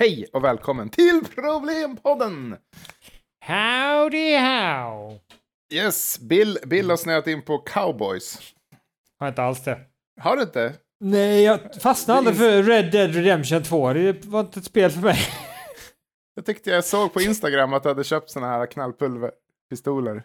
Hej 0.00 0.26
och 0.32 0.44
välkommen 0.44 0.88
till 0.88 1.20
Problempodden! 1.34 2.56
Howdy 3.46 4.36
how! 4.36 5.20
Yes, 5.74 6.18
Bill, 6.18 6.58
Bill 6.66 6.90
har 6.90 6.96
snöat 6.96 7.26
in 7.26 7.42
på 7.42 7.58
cowboys. 7.58 8.54
Har 9.18 9.28
inte 9.28 9.42
alls 9.42 9.64
det. 9.64 9.80
Har 10.20 10.36
du 10.36 10.42
inte? 10.42 10.74
Nej, 11.00 11.42
jag 11.42 11.74
fastnade 11.82 12.18
aldrig 12.18 12.36
för 12.36 12.62
Red 12.62 12.92
Dead 12.92 13.14
Redemption 13.14 13.62
2. 13.62 13.92
Det 13.92 14.24
var 14.24 14.40
inte 14.40 14.58
ett 14.58 14.64
spel 14.64 14.90
för 14.90 15.00
mig. 15.00 15.18
Jag 16.34 16.46
tyckte 16.46 16.70
jag 16.70 16.84
såg 16.84 17.12
på 17.12 17.20
Instagram 17.20 17.72
att 17.72 17.82
du 17.82 17.88
hade 17.88 18.04
köpt 18.04 18.30
såna 18.30 18.46
här 18.46 18.66
knallpulverpistoler. 18.66 20.22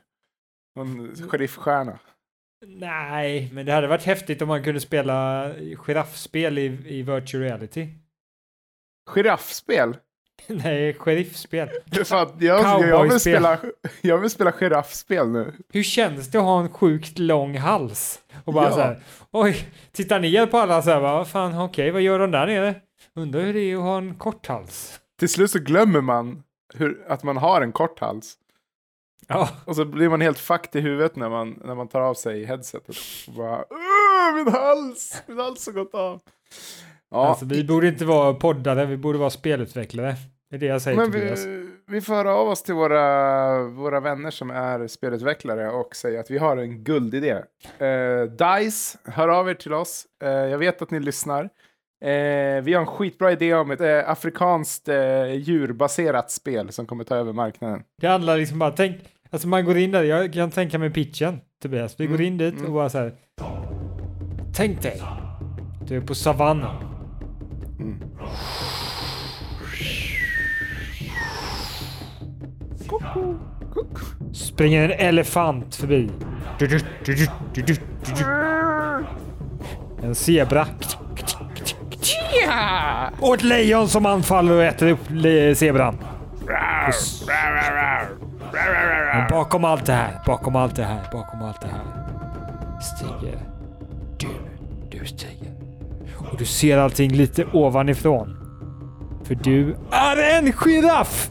Någon 0.75 1.15
sheriffstjärna. 1.29 1.99
Nej, 2.65 3.49
men 3.53 3.65
det 3.65 3.71
hade 3.71 3.87
varit 3.87 4.03
häftigt 4.03 4.41
om 4.41 4.47
man 4.47 4.63
kunde 4.63 4.81
spela 4.81 5.49
giraffspel 5.75 6.57
i, 6.57 6.65
i 6.85 7.01
virtual 7.01 7.43
reality. 7.43 7.87
Giraffspel? 9.09 9.97
Nej, 10.47 10.93
sheriffspel. 10.93 11.70
Fan, 12.05 12.31
jag, 12.39 12.81
jag, 12.89 13.03
vill 13.03 13.20
spela, 13.20 13.57
jag 14.02 14.17
vill 14.17 14.29
spela 14.29 14.52
giraffspel 14.52 15.29
nu. 15.29 15.53
Hur 15.73 15.84
känns 15.84 16.31
det 16.31 16.38
att 16.38 16.43
ha 16.43 16.59
en 16.62 16.70
sjukt 16.70 17.20
lång 17.20 17.57
hals? 17.57 18.20
Och 18.45 18.53
bara 18.53 18.66
Ja. 18.66 18.71
så 18.71 18.79
här, 18.81 18.99
oj, 19.31 19.67
titta 19.91 20.20
ner 20.20 20.45
på 20.45 20.57
alla 20.57 20.81
så 20.81 20.89
här, 20.89 20.99
vad 20.99 21.27
fan, 21.27 21.57
okej, 21.62 21.91
vad 21.91 22.02
gör 22.02 22.20
de 22.20 22.31
där 22.31 22.48
nere? 22.48 22.76
Undrar 23.16 23.41
hur 23.41 23.53
det 23.53 23.59
är 23.59 23.76
att 23.76 23.81
ha 23.81 23.98
en 23.98 24.16
kort 24.16 24.48
hals. 24.48 24.99
Till 25.20 25.29
slut 25.29 25.51
så 25.51 25.59
glömmer 25.59 26.01
man 26.01 26.43
hur, 26.73 27.05
att 27.07 27.23
man 27.23 27.38
har 27.38 27.62
en 27.62 27.71
kort 27.71 27.99
hals. 27.99 28.34
Ja, 29.27 29.49
Och 29.65 29.76
så 29.76 29.85
blir 29.85 30.09
man 30.09 30.21
helt 30.21 30.40
fucked 30.40 30.76
i 30.76 30.84
huvudet 30.84 31.15
när 31.15 31.29
man, 31.29 31.62
när 31.65 31.76
man 31.76 31.88
tar 31.88 32.01
av 32.01 32.13
sig 32.13 32.45
headsetet. 32.45 32.95
Och 33.27 33.34
bara, 33.34 33.65
"Åh, 33.70 34.35
min 34.35 34.48
hals! 34.54 35.23
Min 35.27 35.38
hals 35.40 35.65
har 35.65 35.73
gått 35.73 35.93
av. 35.93 36.21
Ja, 37.13 37.27
alltså 37.27 37.45
vi 37.45 37.63
borde 37.63 37.88
inte 37.88 38.05
vara 38.05 38.34
poddare, 38.34 38.85
vi 38.85 38.98
borde 38.98 39.17
vara 39.20 39.30
spelutvecklare. 39.30 40.16
Det 40.49 40.55
är 40.55 40.59
det 40.59 40.66
jag 40.66 40.81
säger 40.81 40.98
men 40.98 41.12
till 41.12 41.21
vi, 41.21 41.70
vi 41.88 42.02
får 42.02 42.13
höra 42.13 42.35
av 42.35 42.48
oss 42.48 42.63
till 42.63 42.74
våra, 42.74 43.63
våra 43.63 43.99
vänner 43.99 44.32
som 44.32 44.51
är 44.51 44.87
spelutvecklare 44.87 45.70
och 45.70 45.96
säga 45.96 46.20
att 46.20 46.32
vi 46.32 46.37
har 46.37 46.57
en 46.57 46.84
guldidé. 46.84 47.32
Eh, 47.79 48.21
DICE, 48.24 48.98
hör 49.05 49.27
av 49.27 49.49
er 49.49 49.54
till 49.54 49.74
oss. 49.74 50.05
Eh, 50.24 50.29
jag 50.29 50.57
vet 50.57 50.82
att 50.82 50.91
ni 50.91 50.99
lyssnar. 50.99 51.43
Eh, 52.04 52.62
vi 52.63 52.74
har 52.74 52.82
en 52.82 52.85
skitbra 52.87 53.32
idé 53.32 53.54
om 53.54 53.71
ett 53.71 53.82
eh, 53.82 54.09
afrikanskt 54.09 54.87
djurbaserat 55.34 56.32
spel 56.32 56.71
som 56.71 56.85
kommer 56.85 57.04
ta 57.04 57.15
över 57.15 57.34
marknaden. 57.34 57.84
Det 58.02 58.07
handlar 58.07 58.37
liksom 58.37 58.59
bara, 58.59 58.71
tänk, 58.71 58.98
alltså 59.30 59.48
man 59.48 59.65
går 59.65 59.77
in 59.77 59.91
där, 59.91 60.04
jag 60.04 60.34
kan 60.34 60.52
tänka 60.52 60.80
mig 60.80 60.90
pitchen 60.90 61.41
Tobias. 61.62 61.99
Vi 61.99 62.05
går 62.05 62.15
Mm, 62.15 62.27
in 62.27 62.37
dit 62.37 62.54
mm. 62.54 62.65
och 62.65 62.71
bara 62.71 62.90
så 62.90 62.98
här. 62.98 63.13
Tänk 64.56 64.81
dig, 64.81 65.02
du 65.88 65.97
är 65.97 66.02
på 66.02 66.16
savannen. 66.16 66.93
Springer 74.34 74.90
en 74.90 75.07
elefant 75.07 75.75
förbi. 75.75 76.09
En 80.03 80.16
zebra. 80.16 80.67
Och 83.19 83.34
ett 83.34 83.44
lejon 83.44 83.88
som 83.88 84.06
anfaller 84.06 84.53
och 84.53 84.63
äter 84.63 84.91
upp 84.91 85.07
zebran. 85.57 85.97
Men 89.13 89.28
bakom 89.29 89.66
allt 89.66 89.85
det 89.85 89.94
här, 89.94 90.19
bakom 90.25 90.56
allt 90.56 90.75
det 90.75 90.84
här, 90.84 91.01
bakom 91.12 91.41
allt 91.41 91.62
det 91.62 91.68
här 91.68 92.03
stiger 92.84 93.40
du, 94.18 94.28
du 94.90 95.06
stiger. 95.06 95.51
Och 96.31 96.38
du 96.38 96.46
ser 96.46 96.78
allting 96.78 97.12
lite 97.12 97.46
ovanifrån. 97.53 98.38
För 99.23 99.35
du 99.35 99.75
är 99.91 100.38
en 100.38 100.53
giraff! 100.53 101.29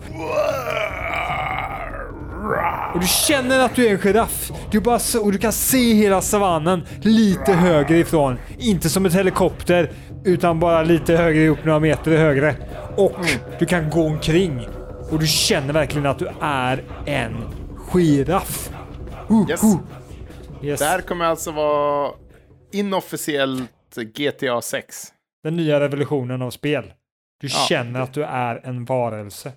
Och 2.94 3.00
du 3.00 3.06
känner 3.06 3.58
att 3.58 3.74
du 3.76 3.86
är 3.86 3.90
en 3.90 3.98
giraff. 3.98 4.50
Du, 4.70 4.80
bara, 4.80 5.00
och 5.22 5.32
du 5.32 5.38
kan 5.38 5.52
se 5.52 5.94
hela 5.94 6.20
savannen 6.20 6.82
lite 7.00 7.52
högre 7.52 7.98
ifrån. 7.98 8.38
Inte 8.58 8.88
som 8.88 9.06
ett 9.06 9.14
helikopter, 9.14 9.90
utan 10.24 10.60
bara 10.60 10.82
lite 10.82 11.16
högre 11.16 11.48
upp, 11.48 11.64
några 11.64 11.80
meter 11.80 12.16
högre. 12.16 12.54
Och 12.96 13.16
du 13.58 13.66
kan 13.66 13.90
gå 13.90 14.06
omkring. 14.06 14.68
Och 15.10 15.18
du 15.18 15.26
känner 15.26 15.72
verkligen 15.72 16.06
att 16.06 16.18
du 16.18 16.28
är 16.40 16.82
en 17.06 17.36
giraff. 17.92 18.70
Uh, 19.30 19.46
Yes. 19.50 19.64
uh. 19.64 19.76
Yes. 20.62 20.80
Det 20.80 20.86
här 20.86 21.00
kommer 21.00 21.24
alltså 21.24 21.50
vara 21.50 22.10
inofficiellt 22.72 23.70
GTA 23.96 24.60
6. 24.62 25.12
Den 25.42 25.56
nya 25.56 25.80
revolutionen 25.80 26.42
av 26.42 26.50
spel. 26.50 26.92
Du 27.40 27.46
Ja. 27.46 27.66
känner 27.68 28.00
att 28.00 28.14
du 28.14 28.24
är 28.24 28.66
en 28.66 28.84
varelse. 28.84 29.52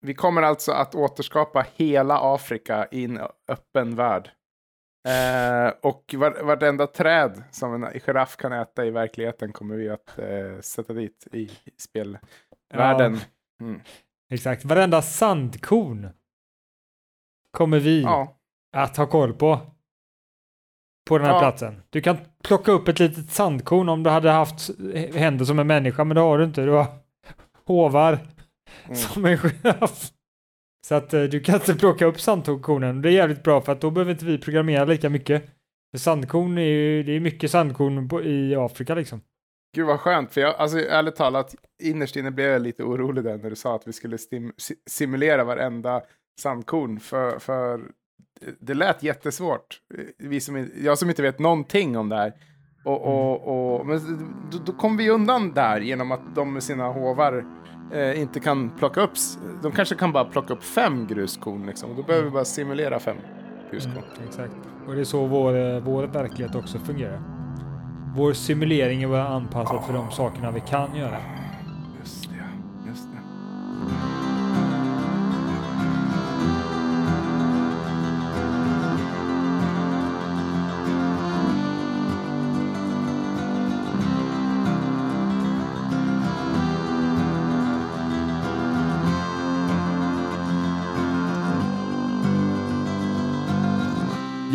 Vi 0.00 0.14
kommer 0.14 0.42
alltså 0.42 0.72
att 0.72 0.94
återskapa 0.94 1.66
hela 1.76 2.34
Afrika 2.34 2.88
i 2.90 3.04
en 3.04 3.20
öppen 3.48 3.94
värld. 3.94 4.30
Eh, 5.08 5.72
och 5.82 6.14
var, 6.18 6.42
vartenda 6.42 6.86
träd 6.86 7.42
som 7.50 7.74
en 7.84 8.00
giraff 8.00 8.36
kan 8.36 8.52
äta 8.52 8.86
i 8.86 8.90
verkligheten 8.90 9.52
kommer 9.52 9.76
vi 9.76 9.88
att 9.88 10.18
eh, 10.18 10.60
sätta 10.60 10.92
dit 10.92 11.26
i 11.32 11.50
spelvärlden. 11.78 13.18
Mm. 13.60 13.80
Exakt. 14.32 14.64
Varenda 14.64 15.02
sandkorn 15.02 16.08
kommer 17.56 17.78
vi 17.78 18.02
Ja. 18.02 18.36
att 18.76 18.96
ha 18.96 19.06
koll 19.06 19.32
på. 19.34 19.60
På 21.08 21.18
den 21.18 21.26
här 21.26 21.34
Ja. 21.34 21.40
platsen. 21.40 21.82
Du 21.90 22.00
kan 22.00 22.16
plocka 22.44 22.72
upp 22.72 22.88
ett 22.88 22.98
litet 22.98 23.30
sandkorn 23.30 23.88
om 23.88 24.02
du 24.02 24.10
hade 24.10 24.30
haft 24.30 24.70
händer 25.14 25.44
som 25.44 25.58
en 25.58 25.66
människa, 25.66 26.04
men 26.04 26.14
det 26.14 26.20
har 26.20 26.38
du 26.38 26.44
inte. 26.44 26.62
Du 26.64 26.70
har 26.70 26.86
hovar 27.64 28.18
Mm. 28.84 28.96
som 28.96 29.24
en 29.24 29.36
giraff. 29.38 30.10
Så 30.86 30.94
att 30.94 31.14
eh, 31.14 31.22
du 31.22 31.40
kan 31.40 31.54
inte 31.54 31.74
plocka 31.74 32.06
upp 32.06 32.20
sandkornen. 32.20 33.02
Det 33.02 33.08
är 33.08 33.12
jävligt 33.12 33.42
bra 33.42 33.60
för 33.60 33.72
att 33.72 33.80
då 33.80 33.90
behöver 33.90 34.12
inte 34.12 34.24
vi 34.24 34.38
programmera 34.38 34.84
lika 34.84 35.10
mycket. 35.10 35.44
För 35.90 35.98
sandkorn 35.98 36.58
är 36.58 36.62
ju, 36.62 37.02
det 37.02 37.12
är 37.12 37.20
mycket 37.20 37.50
sandkorn 37.50 38.08
på, 38.08 38.22
i 38.22 38.54
Afrika 38.56 38.94
liksom. 38.94 39.20
Gud 39.76 39.86
vad 39.86 40.00
skönt, 40.00 40.32
för 40.34 40.40
jag, 40.40 40.54
alltså 40.56 40.78
ärligt 40.78 41.16
talat, 41.16 41.54
innerst 41.82 42.16
inne 42.16 42.30
blev 42.30 42.46
jag 42.50 42.62
lite 42.62 42.82
orolig 42.82 43.24
där 43.24 43.38
när 43.38 43.50
du 43.50 43.56
sa 43.56 43.74
att 43.76 43.88
vi 43.88 43.92
skulle 43.92 44.18
stim, 44.18 44.52
si, 44.56 44.74
simulera 44.90 45.44
varenda 45.44 46.02
sandkorn, 46.40 47.00
för, 47.00 47.38
för 47.38 47.80
det- 48.60 48.74
lät 48.74 49.02
jättesvårt. 49.02 49.80
Vi 50.18 50.40
som, 50.40 50.68
jag 50.82 50.98
som 50.98 51.08
inte 51.08 51.22
vet 51.22 51.38
någonting 51.38 51.96
om 51.98 52.08
det 52.08 52.16
här. 52.16 52.32
Och, 52.84 53.02
och, 53.06 53.76
och, 53.80 53.86
men 53.86 54.00
då, 54.52 54.58
då 54.66 54.72
kom 54.72 54.96
vi 54.96 55.10
undan 55.10 55.52
där 55.54 55.80
genom 55.80 56.12
att 56.12 56.20
de 56.34 56.52
med 56.52 56.62
sina 56.62 56.88
hovar 56.88 57.44
eh, 57.92 58.20
inte 58.20 58.40
kan 58.40 58.70
plocka 58.70 59.00
upp, 59.00 59.10
de 59.62 59.72
kanske 59.72 59.94
kan 59.94 60.12
bara 60.12 60.24
plocka 60.24 60.52
upp 60.52 60.62
fem 60.64 61.06
gruskorn 61.06 61.66
liksom. 61.66 61.96
Då 61.96 62.02
behöver 62.02 62.24
vi 62.24 62.30
bara 62.30 62.44
simulera 62.44 62.98
fem 62.98 63.16
gruskorn. 63.70 63.92
Mm, 64.16 64.28
exakt. 64.28 64.52
Och 64.86 64.94
det 64.94 65.00
är 65.00 65.04
så 65.04 65.26
vår, 65.26 65.56
eh, 65.56 65.80
vår 65.80 66.02
verklighet 66.06 66.54
också 66.54 66.78
fungerar. 66.78 67.20
Vår 68.16 68.32
simulering 68.32 69.02
är 69.02 69.08
bara 69.08 69.28
anpassad 69.28 69.84
för 69.84 69.92
de 69.92 70.10
sakerna 70.10 70.50
vi 70.50 70.60
kan 70.60 70.96
göra. 70.96 71.16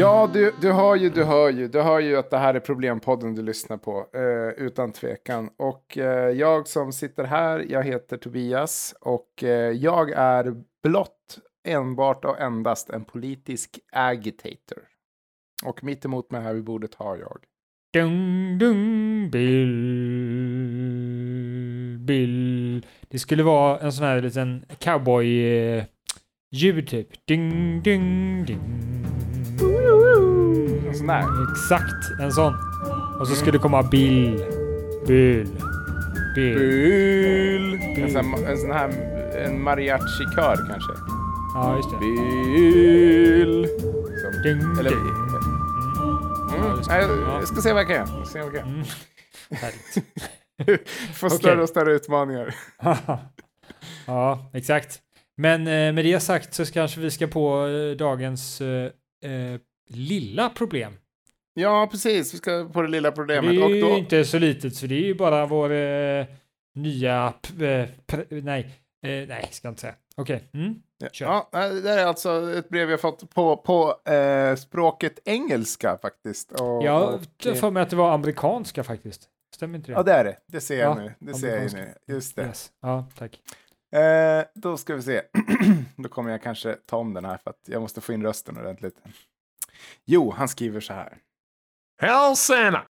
Ja, 0.04 0.30
du, 0.34 0.54
du 0.62 0.72
hör 0.72 0.96
ju, 0.96 1.10
du 1.10 1.24
hör 1.24 1.50
ju, 1.50 1.68
du 1.68 1.82
hör 1.82 2.00
ju 2.00 2.18
att 2.18 2.30
det 2.30 2.38
här 2.38 2.54
är 2.54 2.60
Problempodden 2.60 3.36
du 3.36 3.42
lyssnar 3.42 3.78
på, 3.78 4.08
eh, 4.14 4.64
utan 4.66 4.92
tvekan. 4.92 5.50
Och 5.58 5.98
eh, 5.98 6.30
jag 6.30 6.68
som 6.68 6.92
sitter 6.92 7.24
här, 7.24 7.66
jag 7.70 7.84
heter 7.84 8.18
Tobias 8.18 8.96
och 9.02 9.44
eh, 9.44 9.72
jag 9.72 10.12
är 10.12 10.56
blott 10.84 11.40
enbart 11.68 12.26
och 12.26 12.40
endast 12.40 12.90
en 12.90 13.06
politisk 13.06 13.80
agitator. 13.92 14.84
Och 15.66 15.84
mitt 15.84 16.06
emot 16.06 16.32
mig 16.32 16.42
här 16.42 16.54
vid 16.54 16.64
bordet 16.64 16.96
har 16.96 17.18
jag. 17.18 17.38
Dung, 17.94 18.58
dung, 18.58 19.30
Bill, 19.32 19.78
Bill. 22.00 22.86
Det 23.08 23.20
skulle 23.20 23.44
vara 23.44 23.80
en 23.80 23.92
sån 23.92 24.06
här 24.06 24.22
liten 24.22 24.66
cowboy-ljud 24.80 25.88
eh, 26.78 26.86
typ. 26.86 27.26
Ding, 27.28 27.82
ding, 27.82 28.46
ding. 28.46 29.03
Sån 31.04 31.08
där. 31.08 31.52
Exakt, 31.52 32.20
en 32.22 32.32
sån. 32.32 32.54
Och 33.20 33.28
så 33.28 33.36
skulle 33.36 33.52
det 33.52 33.58
komma 33.60 33.84
Bill, 33.84 34.46
Bill, 35.08 35.48
Bill. 36.36 36.58
Bill! 36.60 37.74
En 38.04 38.12
sån, 38.12 38.26
här- 38.34 38.52
en 38.52 38.58
sån 38.58 38.72
här, 38.72 38.90
en 39.46 39.62
mariachi-kör 39.64 40.56
kanske. 40.56 40.94
Ja, 41.56 41.76
just 41.76 41.90
det. 41.92 41.98
Bill! 42.00 43.68
Som, 44.22 44.42
Ding, 44.44 44.80
eller, 44.80 44.90
ding. 44.90 45.00
Mm, 45.00 46.80
Ja, 46.90 46.98
jag, 47.02 47.10
Ja. 47.12 47.34
jag 47.40 47.48
ska 47.48 47.62
se 47.62 47.74
vad 47.74 47.82
jag 47.82 47.88
kan 47.88 47.96
göra. 47.96 48.08
Jag 48.18 48.28
ska 48.28 48.34
se 48.34 48.40
vad 48.46 48.54
jag 48.56 48.62
kan 48.64 48.70
Mm. 48.74 48.84
Härligt. 49.52 49.96
göra. 50.68 50.78
Få 51.14 51.28
Okej. 51.28 51.38
större 51.38 51.62
och 51.62 51.70
större 51.70 51.94
utmaningar. 51.94 52.56
Ja, 54.08 54.52
exakt. 54.54 55.00
Men 55.38 55.62
eh, 55.62 55.94
med 55.94 56.06
det 56.06 56.20
sagt 56.20 56.54
så 56.54 56.66
kanske 56.66 57.00
vi 57.00 57.12
ska 57.12 57.28
på 57.28 57.68
eh, 57.68 57.98
dagens 57.98 58.62
eh, 58.62 58.84
eh, 59.26 59.60
lilla 59.88 60.50
problem. 60.50 60.94
Ja, 61.54 61.88
precis. 61.92 62.34
Vi 62.34 62.38
ska 62.38 62.70
på 62.74 62.82
det 62.82 62.88
lilla 62.88 63.10
Det 63.10 63.16
problemet. 63.16 63.54
är 63.54 63.64
Och 63.64 63.72
ju 63.72 63.82
då, 63.82 63.90
inte 63.98 64.26
så 64.26 64.40
litet, 64.40 64.76
så 64.76 64.88
det 64.88 64.96
är 64.96 65.06
ju 65.06 65.16
bara 65.16 65.46
vår 65.46 65.72
eh, 65.72 66.26
nya... 66.76 67.34
eh, 67.62 67.90
nej, 68.30 68.70
eh, 69.06 69.28
nej, 69.28 69.48
ska 69.52 69.68
jag 69.68 69.72
inte 69.72 69.82
säga. 69.82 69.96
Okej. 70.16 70.50
Mm. 70.54 70.76
Kör. 71.12 71.26
ja, 71.26 71.50
det 71.70 71.82
där 71.82 71.98
är 71.98 72.06
alltså 72.06 72.52
ett 72.58 72.70
brev 72.70 72.90
jag 72.90 73.02
fått 73.02 73.30
på, 73.30 73.58
på 73.58 74.12
eh, 74.12 74.56
språket 74.56 75.20
engelska 75.26 75.98
faktiskt. 76.02 76.52
Och, 76.52 76.84
Jag 76.84 77.14
och, 77.48 77.58
för 77.58 77.72
mig 77.72 77.84
att 77.84 77.90
det 77.90 77.96
var 77.96 78.12
amerikanska 78.14 78.84
faktiskt. 78.84 79.30
Stämmer 79.56 79.76
inte 79.78 79.92
det? 79.92 79.94
Ja, 79.96 80.04
det 80.04 80.12
är 80.14 80.24
det. 80.24 80.38
Det 80.48 80.62
ser 80.62 80.80
jag 80.80 80.92
Ja, 80.98 81.02
nu. 81.04 81.14
Det 81.20 81.34
ser 81.34 81.58
jag 81.62 81.74
nu. 81.74 81.94
Just 82.08 82.36
det. 82.36 82.42
Yes. 82.44 82.72
Ja, 82.82 83.06
tack. 83.18 83.40
Eh, 83.96 84.44
då 84.56 84.78
ska 84.78 84.96
vi 84.96 85.02
se. 85.02 85.22
då 85.96 86.10
kommer 86.10 86.32
jag 86.32 86.44
kanske 86.44 86.74
ta 86.86 86.98
om 86.98 87.14
den 87.14 87.26
här 87.26 87.38
för 87.38 87.50
att 87.50 87.62
jag 87.66 87.82
måste 87.82 88.02
få 88.02 88.14
in 88.14 88.24
rösten 88.24 88.58
ordentligt. 88.58 88.96
Jo, 90.06 90.32
han 90.32 90.48
skriver 90.48 90.80
så 90.82 90.94
här. 90.94 91.18
Hell, 92.02 92.36
Santa! 92.36 92.86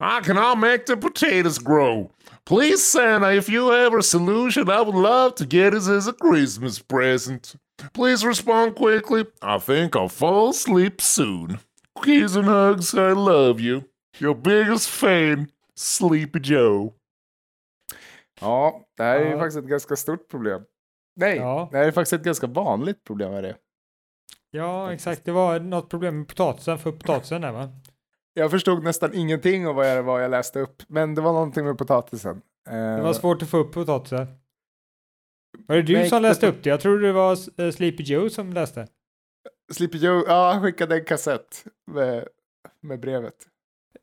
I 0.00 0.56
make 0.56 0.84
the 0.86 0.96
potatoes 0.96 1.58
grow? 1.58 2.10
Please, 2.44 2.78
Santa, 2.82 3.32
if 3.34 3.48
you 3.48 3.70
have 3.70 3.98
a 3.98 4.02
solution, 4.02 4.68
I 4.68 4.80
would 4.82 4.94
love 4.94 5.30
to 5.36 5.44
get 5.44 5.74
it 5.74 5.88
as 5.88 6.08
a 6.08 6.12
Christmas 6.12 6.78
present. 6.78 7.54
Please 7.92 8.26
respond 8.26 8.76
quickly. 8.76 9.24
I 9.42 9.58
think 9.58 9.96
I'll 9.96 10.08
fall 10.08 10.50
asleep 10.50 11.00
soon. 11.00 11.58
Kiss 12.04 12.36
and 12.36 12.46
hugs, 12.46 12.94
I 12.94 13.12
love 13.14 13.60
you. 13.60 13.82
Your 14.20 14.34
biggest 14.34 14.88
fan, 14.88 15.48
Sleepy 15.74 16.38
Joe. 16.42 16.92
Ja, 18.40 18.86
det 18.96 19.02
här 19.02 19.16
är 19.20 19.24
ju 19.24 19.30
Ja. 19.30 19.38
faktiskt 19.38 19.58
ett 19.58 19.64
ganska 19.70 19.96
stort 19.96 20.28
problem. 20.28 20.62
Nej, 21.16 21.36
Ja. 21.36 21.68
det 21.72 21.78
här 21.78 21.84
är 21.84 21.92
faktiskt 21.92 22.12
ett 22.12 22.22
ganska 22.22 22.46
vanligt 22.46 23.04
problem. 23.04 23.32
Är 23.32 23.42
det. 23.42 23.56
Ja, 24.50 24.92
exakt. 24.92 25.24
Det 25.24 25.32
var 25.32 25.60
något 25.60 25.88
problem 25.90 26.18
med 26.18 26.28
potatisen, 26.28 26.78
för 26.78 26.92
potatisen 26.92 27.40
där 27.42 27.52
va? 27.52 27.68
Jag 28.34 28.50
förstod 28.50 28.84
nästan 28.84 29.14
ingenting 29.14 29.66
av 29.66 29.74
vad 29.74 29.90
jag, 29.90 30.02
vad 30.02 30.24
jag 30.24 30.30
läste 30.30 30.60
upp, 30.60 30.82
men 30.88 31.14
det 31.14 31.20
var 31.20 31.32
någonting 31.32 31.64
med 31.64 31.78
potatisen. 31.78 32.42
Eh, 32.68 32.72
Det 32.74 33.02
var 33.02 33.12
svårt 33.12 33.42
att 33.42 33.48
få 33.48 33.56
upp 33.58 33.72
potatisen. 33.72 34.26
Var 35.66 35.76
det 35.76 35.82
du 35.82 35.92
Nej, 35.92 36.08
som 36.08 36.22
läste 36.22 36.46
upp 36.48 36.62
det? 36.62 36.70
Jag 36.70 36.80
trodde 36.80 37.06
det 37.06 37.12
var 37.12 37.60
eh, 37.62 37.70
Sleepy 37.70 38.02
Joe 38.02 38.30
som 38.30 38.52
läste. 38.52 38.88
Sleepy 39.72 39.98
Joe, 39.98 40.24
ja, 40.26 40.52
han 40.52 40.62
skickade 40.62 40.94
en 40.94 41.04
kassett 41.04 41.64
med, 41.86 42.28
med 42.80 43.00
brevet. 43.00 43.34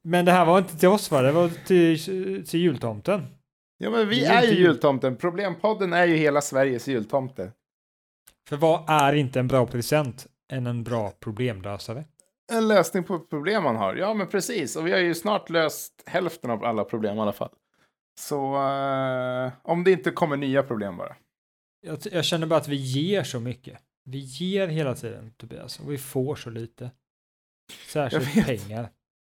Men 0.02 0.26
det 0.26 0.32
här 0.32 0.46
var 0.46 0.58
inte 0.58 0.78
till 0.78 0.90
oss 0.90 1.12
va? 1.12 1.22
Det 1.22 1.32
var 1.32 1.50
till, 1.66 2.46
till 2.48 2.60
jultomten. 2.60 3.26
Ja, 3.78 3.90
men 3.90 4.10
vi 4.10 4.26
är 4.26 4.44
ju 4.44 4.54
jultomten. 4.54 5.16
Problempodden 5.16 5.94
är 5.94 6.06
ju 6.06 6.16
hela 6.16 6.42
Sveriges 6.42 6.88
jultomte. 6.88 7.52
För 8.50 8.58
vad 8.58 8.90
är 8.90 9.14
inte 9.14 9.40
en 9.40 9.48
bra 9.48 9.68
present 9.68 10.28
än 10.54 10.68
en 10.68 10.84
bra 10.84 11.12
problemlösare? 11.20 12.06
En 12.52 12.68
lösning 12.68 13.04
på 13.04 13.20
problem 13.20 13.64
man 13.64 13.76
har. 13.76 13.96
Ja, 13.96 14.14
men 14.14 14.28
precis. 14.28 14.76
Och 14.76 14.88
vi 14.88 14.92
har 14.92 15.00
ju 15.00 15.16
snart 15.16 15.50
löst 15.50 16.04
hälften 16.06 16.50
av 16.52 16.64
alla 16.64 16.84
problem 16.84 17.18
i 17.18 17.20
alla 17.20 17.34
fall. 17.34 17.50
Så 18.20 18.56
eh, 18.56 19.52
om 19.62 19.84
det 19.84 19.92
inte 19.92 20.12
kommer 20.12 20.38
nya 20.38 20.64
problem 20.64 20.98
bara. 20.98 21.16
Jag, 21.82 21.98
jag 22.12 22.26
känner 22.26 22.48
bara 22.48 22.60
att 22.60 22.68
vi 22.68 22.76
ger 22.76 23.24
så 23.24 23.40
mycket. 23.40 23.80
Vi 24.06 24.18
ger 24.18 24.68
hela 24.68 24.96
tiden 24.96 25.34
Tobias 25.38 25.80
och 25.80 25.92
vi 25.92 25.98
får 25.98 26.36
så 26.36 26.50
lite. 26.50 26.92
Särskilt 27.88 28.46
pengar. 28.46 28.90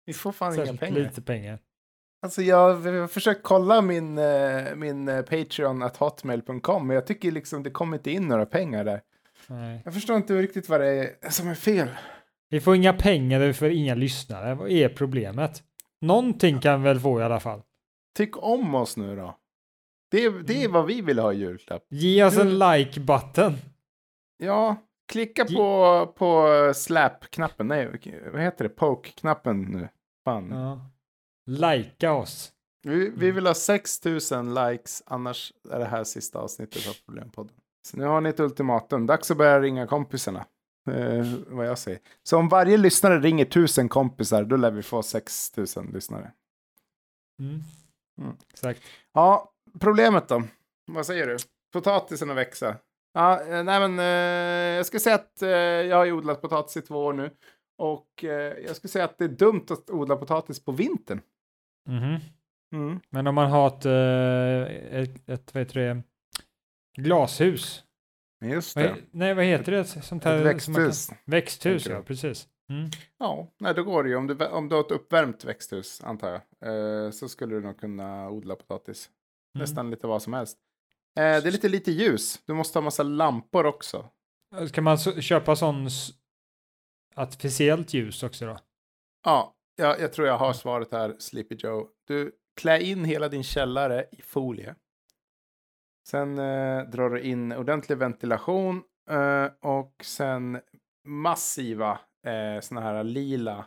Vi 0.05 0.13
får 0.13 0.31
fan 0.31 0.53
inga 0.53 0.55
Särskilt 0.55 0.79
pengar. 0.79 0.99
lite 0.99 1.21
pengar. 1.21 1.59
Alltså 2.21 2.41
jag 2.41 2.57
har 2.75 3.07
försökt 3.07 3.43
kolla 3.43 3.81
min, 3.81 4.17
eh, 4.17 4.75
min 4.75 5.07
eh, 5.07 5.21
Patreon 5.21 5.83
at 5.83 5.97
hotmail.com 5.97 6.87
men 6.87 6.95
jag 6.95 7.07
tycker 7.07 7.31
liksom 7.31 7.63
det 7.63 7.69
kommer 7.69 7.97
inte 7.97 8.11
in 8.11 8.27
några 8.27 8.45
pengar 8.45 8.83
där. 8.83 9.01
Nej. 9.49 9.81
Jag 9.85 9.93
förstår 9.93 10.17
inte 10.17 10.41
riktigt 10.41 10.69
vad 10.69 10.79
det 10.81 11.15
är 11.21 11.29
som 11.29 11.47
är 11.47 11.55
fel. 11.55 11.89
Vi 12.49 12.59
får 12.61 12.75
inga 12.75 12.93
pengar 12.93 13.39
vi 13.39 13.53
får 13.53 13.69
inga 13.69 13.95
lyssnare. 13.95 14.55
Vad 14.55 14.69
är 14.71 14.89
problemet? 14.89 15.63
Någonting 16.01 16.59
kan 16.59 16.83
väl 16.83 16.99
få 16.99 17.19
i 17.19 17.23
alla 17.23 17.39
fall. 17.39 17.61
Tyck 18.17 18.37
om 18.43 18.75
oss 18.75 18.97
nu 18.97 19.15
då. 19.15 19.37
Det, 20.11 20.23
är- 20.25 20.43
det 20.43 20.63
är 20.63 20.69
vad 20.69 20.85
vi 20.85 21.01
vill 21.01 21.19
ha 21.19 21.33
i 21.33 21.37
julklapp. 21.37 21.83
Ge 21.89 22.23
oss 22.23 22.37
en 22.37 22.59
like-button. 22.59 23.53
Ja, 24.37 24.75
klicka 25.11 25.45
Ge- 25.45 25.55
på, 25.57 26.07
på 26.17 26.47
slap-knappen. 26.75 27.67
Nej, 27.67 27.89
vad 28.33 28.41
heter 28.41 28.63
det? 28.63 28.69
Poke-knappen 28.69 29.61
nu. 29.61 29.89
Fan. 30.25 30.51
Ja. 30.51 30.91
Likea 31.45 32.13
oss. 32.13 32.51
Vi, 32.83 33.09
vi 33.17 33.31
vill 33.31 33.47
ha 33.47 33.53
6000 33.53 34.53
likes, 34.53 35.03
annars 35.05 35.53
är 35.71 35.79
det 35.79 35.85
här 35.85 36.03
sista 36.03 36.39
avsnittet 36.39 36.87
av 36.87 36.93
Problempodden. 37.05 37.55
Så 37.87 37.97
nu 37.97 38.05
har 38.05 38.21
ni 38.21 38.29
ett 38.29 38.39
ultimatum. 38.39 39.05
Dags 39.05 39.31
att 39.31 39.37
börja 39.37 39.59
ringa 39.59 39.87
kompisarna. 39.87 40.45
Eh, 40.91 41.25
vad 41.47 41.67
jag 41.67 41.77
säger. 41.77 41.99
Så 42.23 42.37
om 42.37 42.49
varje 42.49 42.77
lyssnare 42.77 43.19
ringer 43.19 43.45
1000 43.45 43.89
kompisar, 43.89 44.43
då 44.43 44.55
lär 44.55 44.71
vi 44.71 44.83
få 44.83 45.03
6000 45.03 45.91
lyssnare. 45.93 46.31
Mm. 47.39 47.61
Mm. 48.21 48.35
Exakt. 48.53 48.81
Ja, 49.13 49.51
problemet 49.79 50.27
då? 50.27 50.43
Vad 50.87 51.05
säger 51.05 51.27
du? 51.27 51.37
Potatisen 51.73 52.29
att 52.29 52.37
växa. 52.37 52.75
Ja, 53.13 53.41
eh, 53.41 53.63
nej 53.63 53.89
men 53.89 53.99
eh, 53.99 54.75
jag 54.75 54.85
ska 54.85 54.99
säga 54.99 55.15
att 55.15 55.41
eh, 55.41 55.49
jag 55.49 55.97
har 55.97 56.05
ju 56.05 56.11
odlat 56.11 56.41
potatis 56.41 56.77
i 56.77 56.81
två 56.81 57.05
år 57.05 57.13
nu. 57.13 57.31
Och 57.77 58.23
eh, 58.23 58.53
jag 58.65 58.75
skulle 58.75 58.91
säga 58.91 59.05
att 59.05 59.17
det 59.17 59.23
är 59.23 59.29
dumt 59.29 59.65
att 59.69 59.89
odla 59.89 60.15
potatis 60.15 60.65
på 60.65 60.71
vintern. 60.71 61.21
Mhm. 61.89 62.19
Mm. 62.73 62.99
Men 63.09 63.27
om 63.27 63.35
man 63.35 63.51
har 63.51 63.67
ett, 63.67 63.85
eh, 63.85 64.99
ett, 64.99 65.29
ett 65.29 65.53
vad 65.53 65.61
heter 65.61 65.79
det, 65.79 66.03
glashus. 67.01 67.83
Just 68.45 68.75
det. 68.75 68.95
nej, 69.11 69.33
vad 69.33 69.45
heter 69.45 69.71
det? 69.71 69.85
Sånt 69.85 70.23
här, 70.23 70.33
Ett 70.37 70.43
man 70.67 70.75
kan- 70.75 70.83
växthus. 70.83 71.09
Växthus, 71.25 71.85
ja, 71.87 72.01
precis. 72.01 72.47
Mm. 72.71 72.89
Ja, 73.17 73.47
nej, 73.59 73.73
då 73.73 73.83
går 73.83 74.03
det 74.03 74.09
ju. 74.09 74.15
Om 74.15 74.27
du, 74.27 74.45
om 74.45 74.69
du 74.69 74.75
har 74.75 74.81
ett 74.83 74.91
uppvärmt 74.91 75.43
växthus, 75.45 76.01
antar 76.03 76.29
jag, 76.59 77.05
eh, 77.05 77.11
så 77.11 77.29
skulle 77.29 77.55
du 77.55 77.61
nog 77.61 77.79
kunna 77.79 78.29
odla 78.29 78.55
potatis. 78.55 79.09
Mm. 79.55 79.61
Nästan 79.61 79.89
lite 79.89 80.07
vad 80.07 80.21
som 80.21 80.33
helst. 80.33 80.57
Eh, 81.19 81.21
det 81.21 81.47
är 81.47 81.51
lite 81.51 81.69
lite 81.69 81.91
ljus. 81.91 82.41
Du 82.45 82.53
måste 82.53 82.79
ha 82.79 82.83
massa 82.83 83.03
lampor 83.03 83.65
också. 83.65 84.09
Ska 84.69 84.81
man 84.81 84.97
så, 84.99 85.21
köpa 85.21 85.55
sån 85.55 85.87
artificiellt 87.15 87.93
ljus 87.93 88.23
också 88.23 88.45
då? 88.45 88.57
Ja, 89.25 89.55
jag, 89.75 89.99
jag 89.99 90.13
tror 90.13 90.27
jag 90.27 90.37
har 90.37 90.53
svaret 90.53 90.91
här, 90.91 91.15
Sleepy 91.19 91.55
Joe. 91.55 91.87
Du 92.07 92.31
klä 92.61 92.81
in 92.81 93.05
hela 93.05 93.29
din 93.29 93.43
källare 93.43 94.05
i 94.11 94.21
folie. 94.21 94.75
Sen 96.09 96.39
eh, 96.39 96.89
drar 96.89 97.09
du 97.09 97.21
in 97.21 97.51
ordentlig 97.51 97.97
ventilation 97.97 98.83
eh, 99.09 99.45
och 99.61 99.95
sen 100.03 100.59
massiva 101.07 101.99
eh, 102.27 102.61
såna 102.61 102.81
här 102.81 103.03
lila 103.03 103.65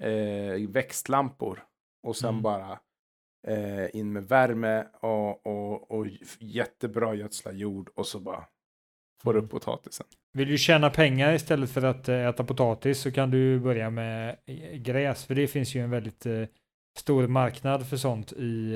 eh, 0.00 0.68
växtlampor. 0.68 1.64
Och 2.02 2.16
sen 2.16 2.28
Mm. 2.30 2.42
bara 2.42 2.78
eh, 3.46 3.96
in 3.96 4.12
med 4.12 4.24
värme 4.28 4.86
och, 5.00 5.46
och, 5.46 5.90
och 5.90 6.06
jättebra 6.40 7.14
gödsla 7.14 7.52
jord 7.52 7.90
och 7.94 8.06
så 8.06 8.20
bara 8.20 8.44
får 9.22 9.34
du 9.34 9.40
upp 9.40 9.50
potatisen. 9.50 10.06
Vill 10.32 10.48
du 10.48 10.58
tjäna 10.58 10.90
pengar 10.90 11.32
istället 11.32 11.70
för 11.70 11.82
att 11.84 12.08
eh, 12.08 12.26
äta 12.28 12.44
potatis 12.44 13.00
så 13.00 13.12
kan 13.12 13.30
du 13.30 13.60
börja 13.60 13.90
med 13.90 14.36
eh, 14.46 14.76
gräs. 14.78 15.24
För 15.24 15.34
det 15.34 15.46
finns 15.46 15.74
ju 15.74 15.80
en 15.80 15.90
väldigt 15.90 16.26
stor 16.98 17.26
marknad 17.26 17.88
för 17.88 17.96
sånt 17.96 18.32
i 18.32 18.74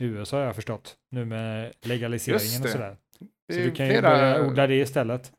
eh, 0.00 0.06
USA 0.06 0.36
har 0.36 0.44
jag 0.44 0.54
förstått. 0.54 0.96
Nu 1.10 1.24
med 1.24 1.72
legaliseringen 1.82 2.62
och 2.62 2.68
sådär. 2.68 2.96
Så 3.52 3.58
du 3.58 3.70
kan 3.70 3.86
ju 3.86 3.92
flera- 3.92 4.10
börja 4.10 4.46
odla 4.46 4.66
det 4.66 4.74
istället. 4.74 5.32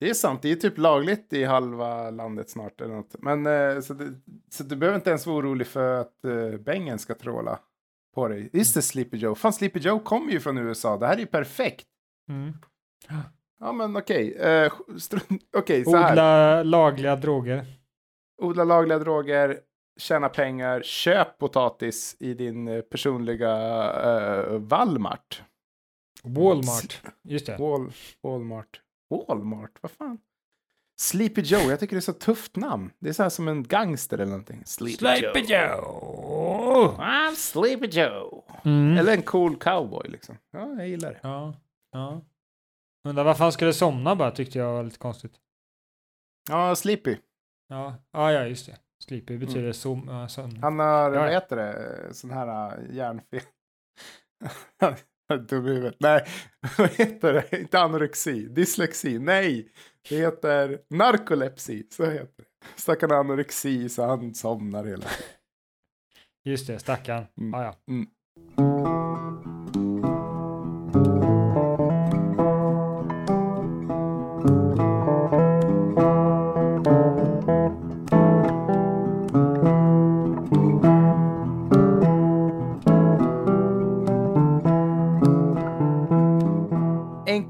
Det 0.00 0.10
är 0.10 0.14
sant, 0.14 0.42
det 0.42 0.50
är 0.52 0.56
typ 0.56 0.78
lagligt 0.78 1.32
i 1.32 1.44
halva 1.44 2.10
landet 2.10 2.50
snart 2.50 2.80
eller 2.80 2.94
något. 2.94 3.14
Men 3.18 3.46
eh, 3.46 3.80
så, 3.80 3.94
det, 3.94 4.12
så 4.50 4.62
du 4.64 4.76
behöver 4.76 4.96
inte 4.98 5.10
ens 5.10 5.26
vara 5.26 5.36
orolig 5.36 5.66
för 5.66 6.00
att 6.00 6.24
eh, 6.24 6.58
bängen 6.60 6.98
ska 6.98 7.14
tråla 7.14 7.58
på 8.14 8.28
dig. 8.28 8.50
Just 8.52 8.74
det, 8.74 8.82
Sleepy 8.82 9.16
Joe. 9.16 9.34
Fan, 9.34 9.52
Sleepy 9.52 9.78
Joe 9.80 9.98
kommer 9.98 10.32
ju 10.32 10.40
från 10.40 10.58
USA. 10.58 10.96
Det 10.96 11.06
här 11.06 11.14
är 11.14 11.18
ju 11.20 11.26
perfekt. 11.26 11.86
Mm. 12.30 12.52
Ja, 13.60 13.72
men 13.72 13.96
okej. 13.96 14.34
Eh, 14.34 14.72
str- 14.88 15.38
okej, 15.56 15.84
så 15.84 15.96
här. 15.96 16.12
Odla 16.12 16.62
lagliga 16.62 17.16
droger. 17.16 17.66
Odla 18.42 18.64
lagliga 18.64 18.98
droger, 18.98 19.60
tjäna 19.96 20.28
pengar, 20.28 20.82
köp 20.82 21.38
potatis 21.38 22.16
i 22.20 22.34
din 22.34 22.68
eh, 22.68 22.80
personliga 22.80 23.52
eh, 24.02 24.58
Walmart. 24.58 25.42
Walmart. 26.22 27.02
Just 27.22 27.46
det. 27.46 27.56
Wal, 27.56 27.92
Walmart. 28.22 28.80
Walmart, 29.10 29.78
vad 29.80 29.90
fan? 29.90 30.18
Sleepy 30.96 31.40
Joe, 31.40 31.70
jag 31.70 31.80
tycker 31.80 31.96
det 31.96 31.98
är 31.98 32.00
så 32.00 32.12
tufft 32.12 32.56
namn. 32.56 32.90
Det 32.98 33.08
är 33.08 33.12
så 33.12 33.22
här 33.22 33.30
som 33.30 33.48
en 33.48 33.62
gangster 33.62 34.18
eller 34.18 34.30
någonting. 34.30 34.62
Sleepy, 34.66 34.96
Sleepy 34.96 35.40
Joe! 35.40 36.96
I'm 36.98 37.34
Sleepy 37.34 37.86
Joe. 37.86 38.44
Mm. 38.64 38.98
Eller 38.98 39.12
en 39.12 39.22
cool 39.22 39.56
cowboy 39.56 40.08
liksom. 40.08 40.38
Ja, 40.52 40.74
jag 40.78 40.88
gillar 40.88 41.12
det. 41.12 41.20
Ja, 41.22 41.54
ja. 41.92 42.20
Undrar 43.08 43.24
varför 43.24 43.44
han 43.44 43.52
skulle 43.52 43.72
somna 43.72 44.16
bara 44.16 44.30
tyckte 44.30 44.58
jag 44.58 44.72
var 44.72 44.82
lite 44.82 44.98
konstigt. 44.98 45.32
Ja, 46.48 46.76
Sleepy. 46.76 47.16
Ja, 47.68 47.94
ja, 48.12 48.32
ja 48.32 48.46
just 48.46 48.66
det. 48.66 48.76
Sleepy 49.04 49.38
betyder 49.38 49.72
som, 49.72 50.08
ja, 50.08 50.28
sömn. 50.28 50.58
Han 50.62 50.78
har, 50.78 51.12
Ja, 51.12 51.20
vad 51.20 51.30
heter 51.32 51.56
det, 51.56 52.14
sån 52.14 52.30
här 52.30 52.78
äh, 52.78 52.96
hjärnfel. 52.96 53.40
Dum 55.48 55.66
i 55.66 55.70
huvudet. 55.70 55.96
Nej, 56.00 56.26
vad 56.78 56.90
heter 56.90 57.32
det? 57.32 57.60
Inte 57.60 57.80
anorexi. 57.80 58.48
Dyslexi. 58.48 59.18
Nej, 59.18 59.72
det 60.08 60.16
heter 60.16 60.80
narkolepsi. 60.90 61.86
Så 61.90 62.04
heter 62.04 62.34
det. 62.36 62.44
Stackarn 62.76 63.10
har 63.10 63.18
anorexi 63.18 63.88
så 63.88 64.06
han 64.06 64.34
somnar 64.34 64.84
hela 64.84 65.06
tiden. 65.06 65.30
Just 66.44 66.66
det, 66.66 66.78
stackarn. 66.78 67.26
Mm. 67.40 67.50
Ja, 67.52 67.64
ja. 67.64 67.74
Mm. 67.92 68.06